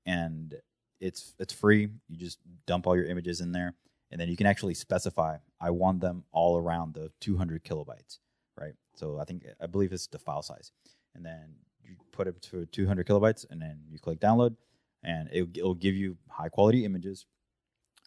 and 0.07 0.55
it's 1.01 1.35
it's 1.39 1.53
free. 1.53 1.89
You 2.09 2.17
just 2.17 2.39
dump 2.67 2.87
all 2.87 2.97
your 2.97 3.07
images 3.07 3.41
in 3.41 3.53
there, 3.53 3.75
and 4.11 4.21
then 4.21 4.29
you 4.29 4.37
can 4.37 4.47
actually 4.47 4.75
specify 4.75 5.39
I 5.61 5.71
want 5.71 6.01
them 6.01 6.25
all 6.33 6.59
around 6.59 6.95
the 6.95 7.11
200 7.21 7.65
kilobytes, 7.65 8.19
right? 8.59 8.75
So 8.97 9.19
I 9.19 9.25
think 9.25 9.45
I 9.61 9.67
believe 9.67 9.93
it's 9.93 10.07
the 10.07 10.19
file 10.19 10.43
size, 10.43 10.73
and 11.15 11.25
then 11.25 11.55
you 11.83 11.97
put 12.13 12.27
it 12.27 12.41
to 12.43 12.67
200 12.67 13.07
kilobytes, 13.07 13.45
and 13.51 13.61
then 13.61 13.81
you 13.91 13.99
click 13.99 14.21
download, 14.21 14.57
and 15.03 15.29
it, 15.33 15.49
it'll 15.57 15.75
give 15.75 15.95
you 15.95 16.17
high 16.29 16.49
quality 16.49 16.85
images 16.85 17.27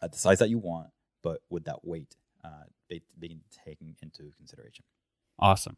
at 0.02 0.12
the 0.12 0.18
size 0.18 0.38
that 0.38 0.50
you 0.50 0.58
want, 0.58 0.88
but 1.22 1.40
with 1.50 1.64
that 1.64 1.84
weight 1.84 2.16
uh, 2.44 2.96
being 3.18 3.40
taken 3.64 3.94
into 4.02 4.30
consideration. 4.36 4.84
Awesome. 5.38 5.76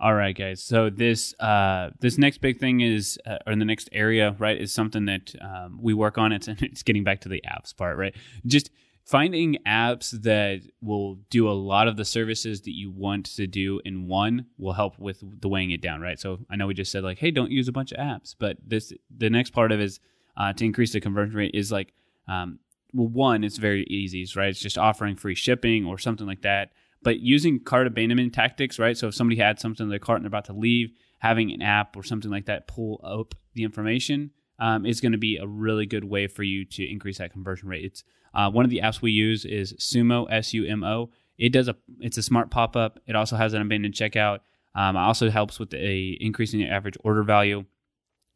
All 0.00 0.14
right, 0.14 0.36
guys. 0.36 0.62
So 0.62 0.90
this 0.90 1.34
uh, 1.40 1.90
this 2.00 2.18
next 2.18 2.38
big 2.38 2.58
thing 2.58 2.80
is, 2.80 3.18
uh, 3.26 3.38
or 3.46 3.54
the 3.54 3.64
next 3.64 3.88
area, 3.92 4.34
right, 4.38 4.60
is 4.60 4.72
something 4.72 5.04
that 5.06 5.34
um, 5.40 5.78
we 5.80 5.94
work 5.94 6.18
on. 6.18 6.32
It's 6.32 6.48
it's 6.48 6.82
getting 6.82 7.04
back 7.04 7.20
to 7.22 7.28
the 7.28 7.42
apps 7.48 7.76
part, 7.76 7.96
right? 7.96 8.14
Just 8.44 8.70
finding 9.04 9.58
apps 9.66 10.10
that 10.22 10.62
will 10.80 11.16
do 11.30 11.48
a 11.48 11.52
lot 11.52 11.86
of 11.86 11.96
the 11.96 12.04
services 12.04 12.62
that 12.62 12.74
you 12.74 12.90
want 12.90 13.26
to 13.36 13.46
do 13.46 13.80
in 13.84 14.08
one 14.08 14.46
will 14.58 14.72
help 14.72 14.98
with 14.98 15.22
the 15.40 15.48
weighing 15.48 15.70
it 15.70 15.80
down, 15.80 16.00
right? 16.00 16.18
So 16.18 16.38
I 16.50 16.56
know 16.56 16.66
we 16.66 16.74
just 16.74 16.90
said 16.90 17.04
like, 17.04 17.18
hey, 17.18 17.30
don't 17.30 17.50
use 17.50 17.68
a 17.68 17.72
bunch 17.72 17.92
of 17.92 17.98
apps, 17.98 18.34
but 18.38 18.56
this 18.66 18.92
the 19.16 19.30
next 19.30 19.50
part 19.50 19.72
of 19.72 19.80
it 19.80 19.84
is 19.84 20.00
uh, 20.36 20.52
to 20.54 20.64
increase 20.64 20.92
the 20.92 21.00
conversion 21.00 21.36
rate 21.36 21.54
is 21.54 21.70
like, 21.70 21.92
um, 22.26 22.58
well, 22.92 23.08
one, 23.08 23.44
it's 23.44 23.58
very 23.58 23.84
easy, 23.84 24.26
right? 24.34 24.48
It's 24.48 24.60
just 24.60 24.78
offering 24.78 25.16
free 25.16 25.34
shipping 25.34 25.84
or 25.84 25.98
something 25.98 26.26
like 26.26 26.42
that. 26.42 26.72
But 27.04 27.20
using 27.20 27.60
cart 27.60 27.86
abandonment 27.86 28.34
tactics, 28.34 28.78
right? 28.78 28.96
So 28.96 29.08
if 29.08 29.14
somebody 29.14 29.40
had 29.40 29.60
something 29.60 29.84
in 29.84 29.90
their 29.90 29.98
cart 29.98 30.16
and 30.16 30.24
they're 30.24 30.28
about 30.28 30.46
to 30.46 30.52
leave, 30.54 30.90
having 31.18 31.52
an 31.52 31.62
app 31.62 31.96
or 31.96 32.02
something 32.02 32.30
like 32.30 32.46
that 32.46 32.66
pull 32.66 33.00
up 33.04 33.34
the 33.54 33.62
information 33.62 34.30
um, 34.58 34.84
is 34.84 35.00
going 35.00 35.12
to 35.12 35.18
be 35.18 35.36
a 35.36 35.46
really 35.46 35.86
good 35.86 36.04
way 36.04 36.26
for 36.26 36.42
you 36.42 36.64
to 36.64 36.84
increase 36.90 37.18
that 37.18 37.32
conversion 37.32 37.68
rate. 37.68 37.84
It's 37.84 38.04
uh, 38.34 38.50
one 38.50 38.64
of 38.64 38.70
the 38.70 38.80
apps 38.80 39.00
we 39.00 39.12
use 39.12 39.44
is 39.44 39.72
Sumo 39.74 40.26
S 40.30 40.52
U 40.52 40.66
M 40.66 40.82
O. 40.82 41.10
It 41.38 41.50
does 41.50 41.68
a 41.68 41.76
it's 42.00 42.18
a 42.18 42.22
smart 42.22 42.50
pop 42.50 42.76
up. 42.76 42.98
It 43.06 43.16
also 43.16 43.36
has 43.36 43.54
an 43.54 43.62
abandoned 43.62 43.94
checkout. 43.94 44.40
Um, 44.74 44.96
it 44.96 45.00
also 45.00 45.30
helps 45.30 45.58
with 45.58 45.72
a 45.74 46.16
increasing 46.20 46.60
the 46.60 46.68
average 46.68 46.96
order 47.04 47.22
value. 47.22 47.64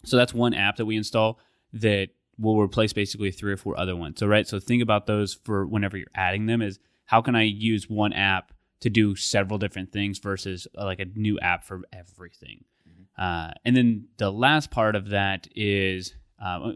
So 0.04 0.16
that's 0.16 0.32
one 0.32 0.54
app 0.54 0.76
that 0.76 0.86
we 0.86 0.96
install 0.96 1.38
that 1.72 2.08
will 2.38 2.60
replace 2.60 2.92
basically 2.92 3.32
three 3.32 3.52
or 3.52 3.56
four 3.56 3.78
other 3.78 3.96
ones. 3.96 4.18
So 4.20 4.26
right, 4.26 4.46
so 4.46 4.60
think 4.60 4.82
about 4.82 5.06
those 5.06 5.34
for 5.34 5.66
whenever 5.66 5.96
you're 5.96 6.06
adding 6.14 6.46
them. 6.46 6.62
Is 6.62 6.78
how 7.06 7.20
can 7.20 7.34
I 7.34 7.42
use 7.42 7.90
one 7.90 8.12
app 8.12 8.52
to 8.80 8.90
do 8.90 9.16
several 9.16 9.58
different 9.58 9.92
things 9.92 10.18
versus 10.18 10.66
uh, 10.76 10.84
like 10.84 11.00
a 11.00 11.06
new 11.14 11.38
app 11.40 11.64
for 11.64 11.82
everything. 11.92 12.64
Mm-hmm. 12.88 13.22
Uh, 13.22 13.52
and 13.64 13.76
then 13.76 14.08
the 14.18 14.30
last 14.30 14.70
part 14.70 14.94
of 14.94 15.10
that 15.10 15.48
is 15.54 16.14
uh, 16.42 16.72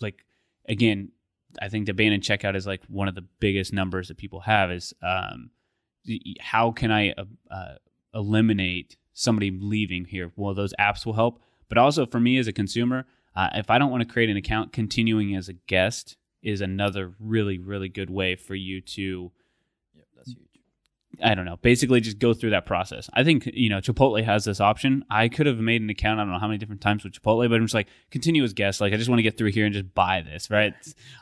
like 0.00 0.24
again, 0.68 1.10
I 1.60 1.68
think 1.68 1.86
the 1.86 1.92
abandoned 1.92 2.22
checkout 2.22 2.56
is 2.56 2.66
like 2.66 2.82
one 2.88 3.08
of 3.08 3.14
the 3.14 3.24
biggest 3.40 3.72
numbers 3.72 4.08
that 4.08 4.16
people 4.16 4.40
have 4.40 4.70
is 4.70 4.92
um, 5.02 5.50
how 6.40 6.72
can 6.72 6.90
I 6.90 7.12
uh, 7.12 7.24
uh, 7.50 7.74
eliminate 8.14 8.96
somebody 9.12 9.50
leaving 9.50 10.04
here? 10.04 10.32
Well, 10.36 10.54
those 10.54 10.74
apps 10.78 11.06
will 11.06 11.14
help, 11.14 11.40
but 11.68 11.78
also 11.78 12.06
for 12.06 12.20
me 12.20 12.38
as 12.38 12.46
a 12.46 12.52
consumer, 12.52 13.06
uh, 13.34 13.50
if 13.54 13.70
I 13.70 13.78
don't 13.78 13.90
want 13.90 14.02
to 14.02 14.12
create 14.12 14.30
an 14.30 14.36
account, 14.36 14.72
continuing 14.72 15.34
as 15.34 15.48
a 15.48 15.54
guest 15.54 16.16
is 16.42 16.60
another 16.60 17.14
really 17.18 17.58
really 17.58 17.88
good 17.88 18.10
way 18.10 18.36
for 18.36 18.54
you 18.54 18.80
to 18.80 19.32
I 21.22 21.34
don't 21.34 21.46
know. 21.46 21.56
Basically, 21.56 22.00
just 22.00 22.18
go 22.18 22.34
through 22.34 22.50
that 22.50 22.66
process. 22.66 23.08
I 23.14 23.24
think 23.24 23.46
you 23.46 23.70
know 23.70 23.78
Chipotle 23.78 24.22
has 24.22 24.44
this 24.44 24.60
option. 24.60 25.04
I 25.10 25.28
could 25.28 25.46
have 25.46 25.58
made 25.58 25.80
an 25.80 25.90
account. 25.90 26.20
I 26.20 26.24
don't 26.24 26.32
know 26.32 26.38
how 26.38 26.48
many 26.48 26.58
different 26.58 26.80
times 26.80 27.04
with 27.04 27.14
Chipotle, 27.14 27.48
but 27.48 27.56
I'm 27.56 27.64
just 27.64 27.74
like 27.74 27.88
continue 28.10 28.44
as 28.44 28.52
guest. 28.52 28.80
Like 28.80 28.92
I 28.92 28.96
just 28.96 29.08
want 29.08 29.18
to 29.18 29.22
get 29.22 29.38
through 29.38 29.52
here 29.52 29.64
and 29.64 29.72
just 29.72 29.94
buy 29.94 30.22
this. 30.22 30.50
Right? 30.50 30.74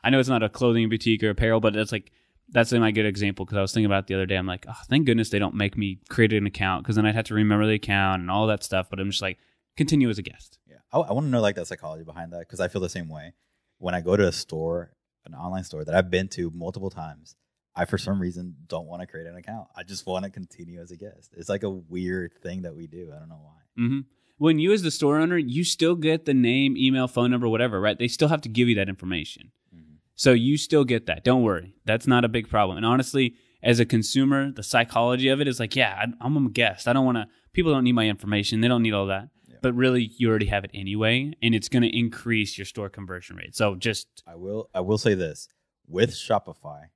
I 0.02 0.10
know 0.10 0.18
it's 0.18 0.28
not 0.28 0.42
a 0.42 0.48
clothing 0.48 0.88
boutique 0.88 1.22
or 1.22 1.30
apparel, 1.30 1.60
but 1.60 1.76
it's 1.76 1.92
like 1.92 2.10
that's 2.48 2.72
my 2.72 2.90
good 2.90 3.06
example 3.06 3.44
because 3.44 3.58
I 3.58 3.62
was 3.62 3.72
thinking 3.72 3.86
about 3.86 4.06
the 4.06 4.14
other 4.14 4.26
day. 4.26 4.36
I'm 4.36 4.46
like, 4.46 4.66
oh, 4.68 4.76
thank 4.88 5.06
goodness 5.06 5.30
they 5.30 5.38
don't 5.38 5.54
make 5.54 5.76
me 5.76 6.00
create 6.08 6.32
an 6.32 6.46
account 6.46 6.84
because 6.84 6.96
then 6.96 7.06
I'd 7.06 7.14
have 7.14 7.26
to 7.26 7.34
remember 7.34 7.66
the 7.66 7.74
account 7.74 8.22
and 8.22 8.30
all 8.30 8.46
that 8.48 8.62
stuff. 8.62 8.88
But 8.90 9.00
I'm 9.00 9.10
just 9.10 9.22
like 9.22 9.38
continue 9.76 10.10
as 10.10 10.18
a 10.18 10.22
guest. 10.22 10.58
Yeah, 10.66 10.78
I, 10.92 10.98
I 10.98 11.12
want 11.12 11.26
to 11.26 11.30
know 11.30 11.40
like 11.40 11.56
that 11.56 11.66
psychology 11.66 12.04
behind 12.04 12.32
that 12.32 12.40
because 12.40 12.60
I 12.60 12.68
feel 12.68 12.80
the 12.80 12.88
same 12.88 13.08
way 13.08 13.34
when 13.78 13.94
I 13.94 14.00
go 14.00 14.16
to 14.16 14.26
a 14.26 14.32
store, 14.32 14.92
an 15.24 15.34
online 15.34 15.64
store 15.64 15.84
that 15.84 15.94
I've 15.94 16.10
been 16.10 16.28
to 16.28 16.50
multiple 16.50 16.90
times 16.90 17.36
I 17.76 17.84
for 17.84 17.98
some 17.98 18.20
reason 18.20 18.54
don't 18.68 18.86
want 18.86 19.02
to 19.02 19.06
create 19.06 19.26
an 19.26 19.36
account. 19.36 19.68
I 19.76 19.82
just 19.82 20.06
want 20.06 20.24
to 20.24 20.30
continue 20.30 20.80
as 20.80 20.90
a 20.90 20.96
guest. 20.96 21.34
It's 21.36 21.48
like 21.48 21.62
a 21.62 21.70
weird 21.70 22.32
thing 22.42 22.62
that 22.62 22.74
we 22.74 22.86
do. 22.86 23.10
I 23.14 23.18
don't 23.18 23.28
know 23.28 23.40
why. 23.42 23.82
Mm-hmm. 23.82 24.00
when 24.38 24.60
you 24.60 24.72
as 24.72 24.82
the 24.82 24.90
store 24.92 25.18
owner, 25.18 25.36
you 25.36 25.64
still 25.64 25.96
get 25.96 26.26
the 26.26 26.34
name, 26.34 26.76
email, 26.76 27.08
phone 27.08 27.30
number, 27.30 27.48
whatever, 27.48 27.80
right? 27.80 27.98
They 27.98 28.06
still 28.08 28.28
have 28.28 28.40
to 28.42 28.48
give 28.48 28.68
you 28.68 28.76
that 28.76 28.88
information. 28.88 29.50
Mm-hmm. 29.74 29.94
So 30.14 30.32
you 30.32 30.56
still 30.56 30.84
get 30.84 31.06
that. 31.06 31.24
Don't 31.24 31.42
worry. 31.42 31.74
That's 31.84 32.06
not 32.06 32.24
a 32.24 32.28
big 32.28 32.48
problem. 32.48 32.76
And 32.76 32.86
honestly, 32.86 33.34
as 33.62 33.80
a 33.80 33.84
consumer, 33.84 34.52
the 34.52 34.62
psychology 34.62 35.28
of 35.28 35.40
it 35.40 35.48
is 35.48 35.58
like, 35.58 35.74
yeah, 35.74 36.04
I'm 36.20 36.36
a 36.36 36.50
guest. 36.50 36.86
I 36.86 36.92
don't 36.92 37.04
want 37.04 37.16
to, 37.16 37.26
people 37.52 37.72
don't 37.72 37.84
need 37.84 37.92
my 37.92 38.06
information. 38.08 38.60
They 38.60 38.68
don't 38.68 38.82
need 38.82 38.92
all 38.94 39.06
that. 39.06 39.30
Yeah. 39.48 39.56
But 39.62 39.74
really, 39.74 40.12
you 40.18 40.28
already 40.28 40.46
have 40.46 40.64
it 40.64 40.70
anyway, 40.74 41.32
and 41.42 41.54
it's 41.54 41.68
going 41.68 41.82
to 41.82 41.98
increase 41.98 42.58
your 42.58 42.66
store 42.66 42.90
conversion 42.90 43.36
rate. 43.36 43.56
So 43.56 43.74
just, 43.74 44.22
I 44.26 44.36
will 44.36 44.68
I 44.74 44.80
will 44.80 44.98
say 44.98 45.14
this 45.14 45.48
with 45.88 46.10
Shopify, 46.10 46.88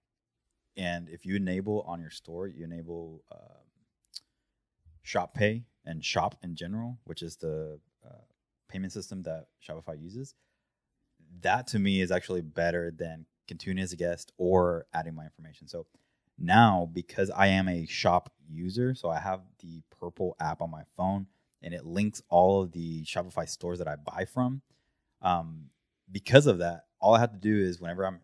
and 0.79 1.09
if 1.09 1.27
you 1.27 1.35
enable 1.35 1.83
on 1.83 2.01
your 2.01 2.11
store, 2.11 2.47
you 2.47 2.65
enable 2.65 3.25
uh, 3.33 3.59
Shop 5.03 5.35
Pay 5.35 5.65
and 5.85 6.05
Shop 6.05 6.37
in 6.45 6.55
general, 6.55 6.99
which 7.05 7.21
is 7.21 7.37
the 7.37 7.81
uh, 8.07 8.23
payment 8.69 8.93
system 8.93 9.25
that 9.25 9.49
Shopify 9.67 10.01
uses. 10.01 10.35
That 11.41 11.67
to 11.69 11.81
me 11.81 12.01
is 12.01 12.13
actually 12.13 12.43
better 12.43 12.93
than 12.97 13.27
continuing 13.49 13.83
as 13.83 13.93
a 13.93 13.97
guest 13.97 14.33
or 14.39 14.87
adding 14.95 15.17
my 15.17 15.25
information. 15.25 15.67
So 15.67 15.87
now, 16.39 16.89
because 16.93 17.29
I 17.31 17.49
am 17.49 17.69
a 17.69 17.85
shop 17.87 18.33
user, 18.49 18.95
so 18.95 19.11
I 19.11 19.19
have 19.19 19.41
the 19.59 19.83
purple 19.99 20.37
app 20.39 20.63
on 20.63 20.71
my 20.71 20.83
phone 20.97 21.27
and 21.61 21.75
it 21.75 21.85
links 21.85 22.23
all 22.29 22.63
of 22.63 22.71
the 22.71 23.03
Shopify 23.03 23.49
stores 23.49 23.81
that 23.81 23.89
I 23.89 23.97
buy 23.97 24.27
from. 24.33 24.63
Um, 25.23 25.71
because 26.11 26.47
of 26.47 26.59
that, 26.59 26.85
all 27.01 27.15
I 27.15 27.21
have 27.21 27.33
to 27.33 27.39
do 27.39 27.59
is 27.59 27.81
whenever 27.81 28.07
I'm 28.07 28.21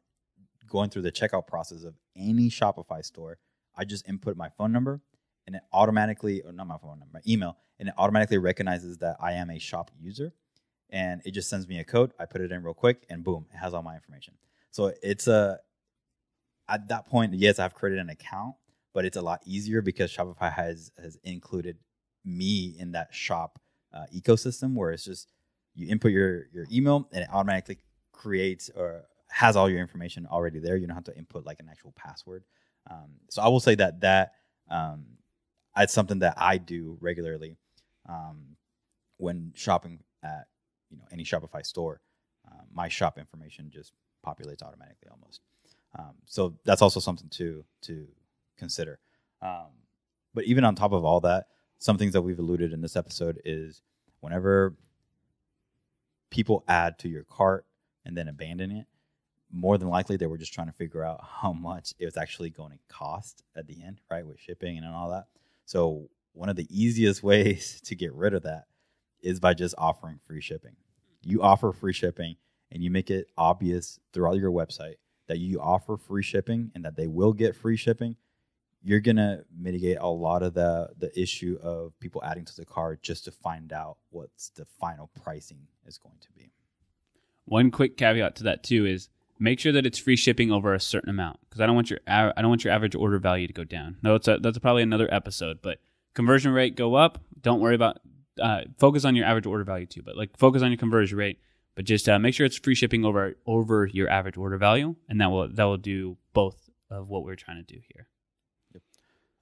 going 0.69 0.91
through 0.91 1.03
the 1.03 1.13
checkout 1.13 1.47
process 1.47 1.85
of 1.85 1.95
any 2.17 2.49
Shopify 2.49 3.05
store, 3.05 3.39
I 3.77 3.85
just 3.85 4.09
input 4.09 4.37
my 4.37 4.49
phone 4.51 4.73
number 4.73 5.01
and 5.47 5.57
it 5.57 5.63
automatically, 5.73 6.43
or 6.43 6.53
not 6.53 6.67
my 6.67 6.79
phone 6.79 6.99
number, 6.99 7.07
my 7.13 7.21
email, 7.27 7.57
and 7.79 7.89
it 7.89 7.95
automatically 7.99 8.39
recognizes 8.39 8.99
that 8.99 9.17
I 9.21 9.33
am 9.33 9.51
a 9.51 9.59
shop 9.59 9.91
user. 10.01 10.33
And 10.91 11.23
it 11.25 11.33
just 11.33 11.51
sends 11.51 11.67
me 11.69 11.81
a 11.81 11.85
code. 11.85 12.13
I 12.19 12.25
put 12.25 12.41
it 12.41 12.53
in 12.53 12.63
real 12.63 12.75
quick 12.75 13.05
and 13.09 13.25
boom, 13.25 13.47
it 13.53 13.57
has 13.57 13.75
all 13.75 13.83
my 13.83 13.95
information. 13.95 14.35
So 14.71 14.93
it's 15.03 15.27
a, 15.27 15.59
at 16.69 16.89
that 16.89 17.07
point, 17.07 17.35
yes, 17.35 17.59
I've 17.59 17.75
created 17.75 17.99
an 17.99 18.11
account, 18.11 18.55
but 18.93 19.05
it's 19.05 19.17
a 19.17 19.23
lot 19.23 19.41
easier 19.45 19.83
because 19.83 20.11
Shopify 20.11 20.53
has 20.53 20.93
has 21.01 21.19
included 21.25 21.77
me 22.25 22.75
in 22.79 22.93
that 22.93 23.13
shop 23.15 23.59
uh, 23.93 24.07
ecosystem 24.15 24.75
where 24.75 24.93
it's 24.93 25.05
just 25.05 25.29
you 25.75 25.89
input 25.89 26.13
your 26.13 26.47
your 26.53 26.67
email 26.73 27.09
and 27.13 27.23
it 27.23 27.29
automatically 27.33 27.79
creates 28.13 28.71
or 28.75 29.05
has 29.35 29.57
all 29.57 29.69
your 29.69 29.81
information 29.81 30.29
already 30.31 30.61
there. 30.61 30.77
You 30.77 30.87
don't 30.87 30.95
have 30.95 31.05
to 31.05 31.19
input 31.19 31.45
like 31.45 31.59
an 31.59 31.67
actual 31.69 31.93
password. 31.97 32.45
Um, 32.89 33.11
so 33.29 33.43
I 33.43 33.49
will 33.49 33.59
say 33.59 33.75
that 33.75 34.01
that 34.01 34.35
um, 34.71 35.05
it's 35.77 35.93
something 35.93 36.21
that 36.21 36.35
I 36.37 36.57
do 36.57 36.97
regularly 37.01 37.57
um, 38.09 38.55
when 39.17 39.53
shopping 39.57 39.99
at 40.23 40.47
you 40.89 40.99
know 40.99 41.05
any 41.11 41.25
Shopify 41.25 41.67
store. 41.67 42.01
Uh, 42.47 42.63
my 42.73 42.89
shop 42.89 43.19
information 43.19 43.71
just 43.73 43.93
populates 44.25 44.63
automatically 44.63 45.09
almost. 45.11 45.41
Um, 45.99 46.15
so 46.27 46.55
that's 46.65 46.81
also 46.83 47.01
something 47.01 47.29
to 47.31 47.65
to 47.83 48.07
consider. 48.57 49.01
Um, 49.43 49.73
but 50.33 50.45
even 50.45 50.63
on 50.63 50.77
top 50.77 50.93
of 50.93 51.05
all 51.05 51.21
that, 51.23 51.49
some 51.79 51.99
things 51.99 52.13
that 52.13 52.23
we've 52.23 52.39
alluded 52.39 52.73
in 52.73 52.81
this 52.83 52.95
episode 52.95 53.41
is 53.45 53.83
whenever 54.21 54.77
people 56.31 56.63
add 56.69 57.01
to 57.01 57.09
your 57.09 57.25
cart 57.25 57.67
and 58.05 58.17
then 58.17 58.29
abandon 58.29 58.71
it, 58.71 58.87
more 59.55 59.79
than 59.79 59.89
likely 59.89 60.17
they 60.17 60.27
were 60.27 60.39
just 60.39 60.53
trying 60.53 60.67
to 60.67 60.73
figure 60.73 61.05
out 61.05 61.25
how 61.43 61.53
much 61.53 61.95
it 61.99 62.05
was 62.05 62.17
actually 62.17 62.51
going 62.51 62.73
to 62.73 62.79
cost 62.89 63.45
at 63.57 63.67
the 63.67 63.83
end, 63.83 64.01
right, 64.11 64.27
with 64.27 64.41
shipping 64.41 64.77
and 64.79 64.87
all 64.87 65.11
that. 65.11 65.27
So 65.65 66.09
one 66.33 66.49
of 66.49 66.57
the 66.57 66.67
easiest 66.71 67.23
ways 67.23 67.81
to 67.85 67.95
get 67.95 68.13
rid 68.13 68.35
of 68.35 68.43
that 68.43 68.65
is 69.23 69.41
by 69.41 69.55
just 69.55 69.75
offering 69.79 70.19
free 70.27 70.41
shipping. 70.41 70.77
You 71.23 71.43
offer 71.43 71.73
free 71.73 71.95
shipping 71.95 72.37
and 72.71 72.83
you 72.83 72.91
make 72.91 73.11
it 73.11 73.29
obvious 73.39 73.99
throughout 74.13 74.37
your 74.37 74.51
website 74.51 74.97
that 75.27 75.39
you 75.39 75.61
offer 75.61 75.97
free 75.97 76.23
shipping 76.23 76.71
and 76.75 76.85
that 76.85 76.97
they 76.97 77.07
will 77.07 77.33
get 77.33 77.57
free 77.57 77.77
shipping, 77.77 78.17
you're 78.83 79.01
gonna 79.01 79.43
mitigate 79.59 79.97
a 79.99 80.07
lot 80.07 80.43
of 80.43 80.53
the 80.53 80.91
the 80.99 81.19
issue 81.19 81.59
of 81.63 81.99
people 82.01 82.23
adding 82.23 82.45
to 82.45 82.55
the 82.55 82.67
cart 82.67 83.03
just 83.03 83.25
to 83.25 83.31
find 83.31 83.73
out 83.73 83.97
what's 84.11 84.51
the 84.51 84.67
final 84.79 85.11
pricing 85.23 85.67
is 85.87 85.97
going 85.97 86.19
to 86.21 86.29
be. 86.33 86.53
one 87.47 87.71
quick 87.71 87.97
caveat 87.97 88.37
to 88.37 88.45
that 88.45 88.63
too 88.63 88.85
is 88.85 89.09
make 89.39 89.61
sure 89.61 89.73
that 89.73 89.87
it's 89.87 89.99
free 89.99 90.17
shipping 90.17 90.53
over 90.53 90.75
a 90.75 90.81
certain 90.81 91.11
amount 91.11 91.39
because 91.43 91.61
I 91.61 91.67
don't 91.67 91.75
want 91.75 91.91
your 91.91 92.01
I 92.07 92.33
don't 92.37 92.49
want 92.49 92.65
your 92.65 92.73
average 92.73 92.95
order 92.95 93.19
value 93.19 93.47
to 93.47 93.53
go 93.53 93.65
down. 93.65 93.97
No, 94.03 94.15
it's 94.15 94.29
a, 94.29 94.39
that's 94.39 94.59
probably 94.59 94.83
another 94.83 95.13
episode, 95.13 95.61
but 95.63 95.79
conversion 96.15 96.53
rate 96.53 96.77
go 96.77 96.95
up. 96.95 97.19
Don't 97.41 97.61
worry 97.61 97.75
about 97.75 97.99
uh, 98.41 98.63
focus 98.79 99.05
on 99.05 99.17
your 99.17 99.27
average 99.27 99.47
order 99.47 99.65
value 99.65 99.87
too, 99.87 100.03
but 100.03 100.17
like 100.17 100.37
focus 100.37 100.63
on 100.63 100.71
your 100.71 100.79
conversion 100.79 101.19
rate. 101.19 101.39
But 101.75 101.87
just 101.87 102.09
uh, 102.09 102.19
make 102.21 102.35
sure 102.35 102.47
it's 102.47 102.59
free 102.59 102.77
shipping 102.77 103.05
over 103.05 103.37
over 103.47 103.87
your 103.87 104.09
average 104.09 104.37
order 104.37 104.57
value, 104.59 104.95
and 105.09 105.21
that 105.21 105.31
will 105.31 105.49
that 105.49 105.65
will 105.65 105.77
do 105.77 106.17
both 106.33 106.71
of 106.91 107.09
what 107.09 107.25
we're 107.25 107.35
trying 107.35 107.65
to 107.65 107.75
do 107.75 107.81
here. 107.93 108.07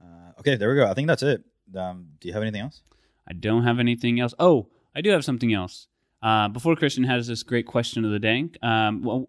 Uh, 0.03 0.33
okay, 0.41 0.57
there 0.57 0.71
we 0.71 0.77
go. 0.77 0.87
I 0.87 0.95
think 0.95 1.09
that's 1.09 1.23
it. 1.23 1.45
Um, 1.77 2.09
do 2.21 2.29
you 2.29 2.35
have 2.35 2.43
anything 2.43 2.63
else? 2.63 2.83
I 3.29 3.35
don't 3.35 3.65
have 3.65 3.79
anything 3.79 4.19
else. 4.19 4.35
Oh, 4.39 4.69
I 4.95 5.01
do 5.01 5.11
have 5.11 5.25
something 5.25 5.53
else. 5.53 5.87
Uh, 6.23 6.49
before 6.49 6.77
Christian 6.77 7.05
has 7.05 7.27
this 7.27 7.43
great 7.43 7.67
question 7.67 8.05
of 8.05 8.11
the 8.11 8.19
day, 8.19 8.49
um, 8.63 9.03
well, 9.03 9.29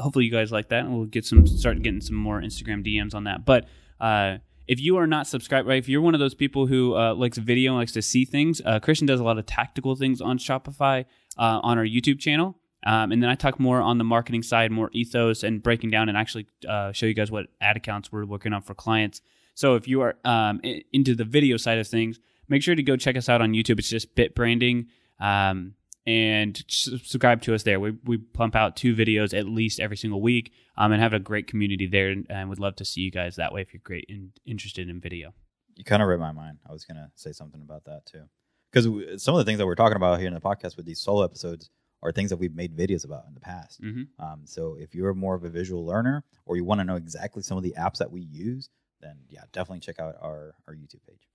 hopefully 0.00 0.24
you 0.24 0.30
guys 0.30 0.50
like 0.50 0.68
that, 0.68 0.84
and 0.84 0.96
we'll 0.96 1.06
get 1.06 1.24
some 1.24 1.46
start 1.46 1.82
getting 1.82 2.00
some 2.00 2.16
more 2.16 2.40
Instagram 2.40 2.86
DMs 2.86 3.14
on 3.14 3.24
that. 3.24 3.44
But 3.44 3.66
uh, 4.00 4.38
if 4.66 4.80
you 4.80 4.96
are 4.96 5.06
not 5.06 5.26
subscribed, 5.26 5.66
right, 5.66 5.78
if 5.78 5.88
you're 5.88 6.00
one 6.00 6.14
of 6.14 6.20
those 6.20 6.34
people 6.34 6.66
who 6.66 6.96
uh, 6.96 7.14
likes 7.14 7.38
video, 7.38 7.74
likes 7.74 7.92
to 7.92 8.02
see 8.02 8.24
things, 8.24 8.60
uh, 8.64 8.80
Christian 8.80 9.06
does 9.06 9.20
a 9.20 9.24
lot 9.24 9.38
of 9.38 9.46
tactical 9.46 9.96
things 9.96 10.20
on 10.20 10.38
Shopify 10.38 11.04
uh, 11.36 11.60
on 11.62 11.78
our 11.78 11.84
YouTube 11.84 12.18
channel. 12.18 12.56
Um, 12.86 13.12
and 13.12 13.22
then 13.22 13.28
I 13.28 13.34
talk 13.34 13.60
more 13.60 13.80
on 13.80 13.98
the 13.98 14.04
marketing 14.04 14.42
side, 14.42 14.70
more 14.70 14.88
ethos 14.92 15.42
and 15.42 15.62
breaking 15.62 15.90
down 15.90 16.08
and 16.08 16.16
actually 16.16 16.46
uh, 16.66 16.92
show 16.92 17.06
you 17.06 17.14
guys 17.14 17.30
what 17.30 17.46
ad 17.60 17.76
accounts 17.76 18.10
we're 18.10 18.24
working 18.24 18.52
on 18.52 18.62
for 18.62 18.74
clients. 18.74 19.20
So 19.54 19.74
if 19.74 19.86
you 19.86 20.00
are 20.00 20.16
um, 20.24 20.60
into 20.92 21.14
the 21.14 21.24
video 21.24 21.56
side 21.56 21.78
of 21.78 21.86
things, 21.86 22.18
make 22.48 22.62
sure 22.62 22.74
to 22.74 22.82
go 22.82 22.96
check 22.96 23.16
us 23.16 23.28
out 23.28 23.42
on 23.42 23.52
YouTube. 23.52 23.78
It's 23.78 23.90
just 23.90 24.14
Bit 24.14 24.34
Branding, 24.34 24.86
um, 25.20 25.74
and 26.06 26.62
subscribe 26.68 27.42
to 27.42 27.54
us 27.54 27.62
there. 27.62 27.78
We 27.78 27.92
we 28.04 28.18
pump 28.18 28.56
out 28.56 28.76
two 28.76 28.94
videos 28.94 29.38
at 29.38 29.46
least 29.46 29.80
every 29.80 29.96
single 29.96 30.20
week, 30.20 30.52
um, 30.76 30.92
and 30.92 31.02
have 31.02 31.12
a 31.12 31.18
great 31.18 31.46
community 31.46 31.86
there, 31.86 32.08
and, 32.08 32.26
and 32.30 32.48
would 32.48 32.58
love 32.58 32.76
to 32.76 32.84
see 32.84 33.02
you 33.02 33.10
guys 33.10 33.36
that 33.36 33.52
way 33.52 33.60
if 33.60 33.72
you're 33.72 33.82
great 33.84 34.06
and 34.08 34.30
interested 34.46 34.88
in 34.88 35.00
video. 35.00 35.34
You 35.76 35.84
kind 35.84 36.02
of 36.02 36.08
read 36.08 36.20
my 36.20 36.32
mind. 36.32 36.58
I 36.68 36.72
was 36.72 36.84
gonna 36.84 37.10
say 37.14 37.32
something 37.32 37.60
about 37.62 37.84
that 37.84 38.06
too, 38.06 38.24
because 38.72 39.22
some 39.22 39.34
of 39.34 39.38
the 39.38 39.44
things 39.44 39.58
that 39.58 39.66
we're 39.66 39.74
talking 39.74 39.96
about 39.96 40.18
here 40.18 40.28
in 40.28 40.34
the 40.34 40.40
podcast 40.40 40.76
with 40.76 40.86
these 40.86 41.00
solo 41.00 41.22
episodes 41.24 41.70
are 42.02 42.12
things 42.12 42.30
that 42.30 42.38
we've 42.38 42.54
made 42.54 42.74
videos 42.74 43.04
about 43.04 43.26
in 43.28 43.34
the 43.34 43.40
past. 43.40 43.78
hmm 43.82 44.04
Um, 44.18 44.42
so 44.46 44.74
if 44.78 44.94
you're 44.94 45.12
more 45.12 45.34
of 45.34 45.44
a 45.44 45.50
visual 45.50 45.84
learner 45.84 46.24
or 46.46 46.56
you 46.56 46.64
want 46.64 46.80
to 46.80 46.84
know 46.84 46.96
exactly 46.96 47.42
some 47.42 47.58
of 47.58 47.62
the 47.62 47.74
apps 47.78 47.98
that 47.98 48.10
we 48.10 48.22
use, 48.22 48.70
then 49.02 49.18
yeah, 49.28 49.42
definitely 49.52 49.80
check 49.80 49.98
out 50.00 50.14
our 50.20 50.54
our 50.66 50.74
YouTube 50.74 51.04
page. 51.06 51.28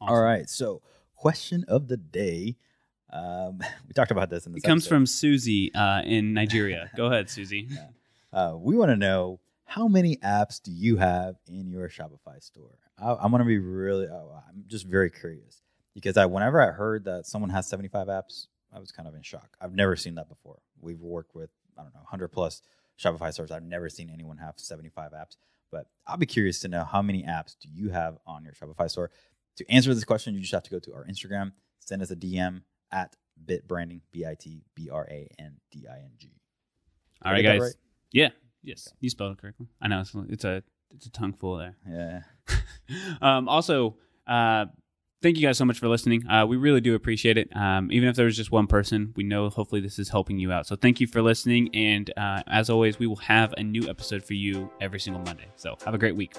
All 0.00 0.20
right. 0.20 0.48
So 0.48 0.80
question 1.14 1.64
of 1.68 1.88
the 1.88 1.98
day. 1.98 2.56
Um, 3.10 3.58
we 3.86 3.92
talked 3.94 4.10
about 4.10 4.30
this 4.30 4.46
in 4.46 4.52
the 4.52 4.58
It 4.58 4.64
comes 4.64 4.86
from 4.86 5.06
Susie 5.06 5.72
uh, 5.74 6.02
in 6.02 6.34
Nigeria. 6.34 6.90
Go 6.96 7.06
ahead, 7.06 7.30
Susie. 7.30 7.68
Uh, 8.32 8.54
we 8.56 8.76
want 8.76 8.90
to 8.90 8.96
know 8.96 9.40
how 9.64 9.88
many 9.88 10.16
apps 10.18 10.62
do 10.62 10.70
you 10.70 10.96
have 10.96 11.36
in 11.48 11.70
your 11.70 11.88
Shopify 11.88 12.42
store? 12.42 12.78
I, 12.98 13.14
I'm 13.14 13.30
going 13.30 13.40
to 13.40 13.46
be 13.46 13.58
really. 13.58 14.06
Uh, 14.06 14.40
I'm 14.48 14.64
just 14.66 14.86
very 14.86 15.10
curious 15.10 15.62
because 15.94 16.16
I, 16.16 16.26
whenever 16.26 16.60
I 16.60 16.70
heard 16.70 17.04
that 17.04 17.26
someone 17.26 17.50
has 17.50 17.66
75 17.68 18.08
apps, 18.08 18.46
I 18.72 18.78
was 18.80 18.92
kind 18.92 19.08
of 19.08 19.14
in 19.14 19.22
shock. 19.22 19.56
I've 19.60 19.74
never 19.74 19.96
seen 19.96 20.16
that 20.16 20.28
before. 20.28 20.58
We've 20.80 21.00
worked 21.00 21.34
with 21.34 21.50
I 21.78 21.82
don't 21.82 21.94
know 21.94 22.00
100 22.00 22.28
plus 22.28 22.62
Shopify 22.98 23.32
stores. 23.32 23.50
I've 23.50 23.64
never 23.64 23.88
seen 23.88 24.10
anyone 24.10 24.38
have 24.38 24.54
75 24.56 25.12
apps. 25.12 25.36
But 25.70 25.86
I'll 26.06 26.16
be 26.16 26.26
curious 26.26 26.60
to 26.60 26.68
know 26.68 26.84
how 26.84 27.02
many 27.02 27.24
apps 27.24 27.56
do 27.60 27.68
you 27.72 27.88
have 27.90 28.18
on 28.26 28.44
your 28.44 28.52
Shopify 28.52 28.88
store. 28.90 29.10
To 29.56 29.70
answer 29.70 29.94
this 29.94 30.04
question, 30.04 30.34
you 30.34 30.40
just 30.40 30.52
have 30.52 30.62
to 30.64 30.70
go 30.70 30.78
to 30.80 30.94
our 30.94 31.04
Instagram, 31.04 31.52
send 31.80 32.02
us 32.02 32.10
a 32.10 32.16
DM 32.16 32.62
at 32.94 33.14
bitbranding, 33.44 34.00
B 34.12 34.24
I 34.24 34.34
T 34.34 34.62
B 34.74 34.88
R 34.90 35.06
A 35.10 35.28
N 35.38 35.56
D 35.70 35.86
I 35.90 35.96
N 35.98 36.12
G. 36.18 36.30
All 37.24 37.30
Did 37.30 37.32
I 37.32 37.32
right, 37.32 37.42
get 37.42 37.48
that 37.48 37.58
guys. 37.58 37.62
right? 37.62 37.74
Yeah. 38.12 38.28
Yes, 38.62 38.88
you 39.00 39.10
spelled 39.10 39.32
it 39.32 39.38
correctly. 39.38 39.66
I 39.82 39.88
know 39.88 40.00
it's, 40.00 40.14
it's 40.30 40.44
a 40.44 40.62
it's 40.94 41.06
a 41.06 41.10
tongue 41.10 41.34
full 41.34 41.58
there. 41.58 41.76
Yeah. 41.86 42.20
um, 43.20 43.48
also, 43.48 43.96
uh, 44.26 44.66
thank 45.22 45.36
you 45.36 45.46
guys 45.46 45.58
so 45.58 45.64
much 45.64 45.78
for 45.78 45.88
listening. 45.88 46.26
Uh, 46.26 46.46
we 46.46 46.56
really 46.56 46.80
do 46.80 46.94
appreciate 46.94 47.36
it. 47.36 47.54
Um, 47.54 47.90
even 47.92 48.08
if 48.08 48.16
there 48.16 48.24
was 48.24 48.36
just 48.36 48.50
one 48.50 48.66
person, 48.66 49.12
we 49.16 49.24
know 49.24 49.50
hopefully 49.50 49.80
this 49.80 49.98
is 49.98 50.08
helping 50.08 50.38
you 50.38 50.52
out. 50.52 50.66
So 50.66 50.76
thank 50.76 51.00
you 51.00 51.06
for 51.06 51.20
listening. 51.20 51.74
And 51.74 52.10
uh, 52.16 52.42
as 52.46 52.70
always, 52.70 52.98
we 52.98 53.06
will 53.06 53.16
have 53.16 53.52
a 53.58 53.62
new 53.62 53.88
episode 53.88 54.22
for 54.24 54.34
you 54.34 54.70
every 54.80 55.00
single 55.00 55.22
Monday. 55.22 55.48
So 55.56 55.76
have 55.84 55.94
a 55.94 55.98
great 55.98 56.16
week. 56.16 56.34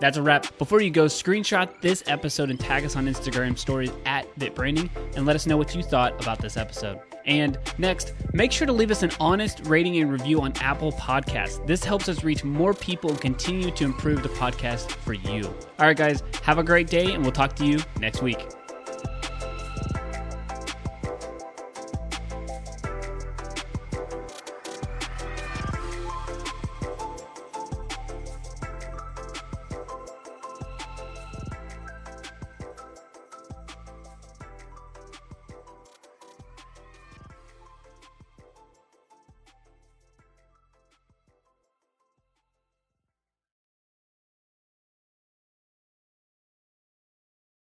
That's 0.00 0.16
a 0.16 0.22
wrap. 0.22 0.58
Before 0.58 0.80
you 0.80 0.90
go, 0.90 1.04
screenshot 1.04 1.80
this 1.80 2.02
episode 2.06 2.50
and 2.50 2.58
tag 2.58 2.84
us 2.84 2.96
on 2.96 3.06
Instagram 3.06 3.56
stories 3.56 3.92
at 4.04 4.21
BitBranding 4.38 4.88
and 5.16 5.26
let 5.26 5.36
us 5.36 5.46
know 5.46 5.56
what 5.56 5.74
you 5.74 5.82
thought 5.82 6.20
about 6.20 6.38
this 6.38 6.56
episode. 6.56 7.00
And 7.24 7.58
next, 7.78 8.14
make 8.32 8.50
sure 8.52 8.66
to 8.66 8.72
leave 8.72 8.90
us 8.90 9.02
an 9.02 9.12
honest 9.20 9.66
rating 9.66 9.96
and 9.98 10.10
review 10.10 10.40
on 10.40 10.52
Apple 10.60 10.92
Podcasts. 10.92 11.64
This 11.66 11.84
helps 11.84 12.08
us 12.08 12.24
reach 12.24 12.42
more 12.44 12.74
people 12.74 13.10
and 13.10 13.20
continue 13.20 13.70
to 13.70 13.84
improve 13.84 14.22
the 14.22 14.28
podcast 14.30 14.90
for 14.90 15.12
you. 15.12 15.44
All 15.78 15.86
right, 15.86 15.96
guys, 15.96 16.22
have 16.42 16.58
a 16.58 16.64
great 16.64 16.88
day, 16.88 17.12
and 17.12 17.22
we'll 17.22 17.32
talk 17.32 17.54
to 17.56 17.66
you 17.66 17.78
next 18.00 18.22
week. 18.22 18.44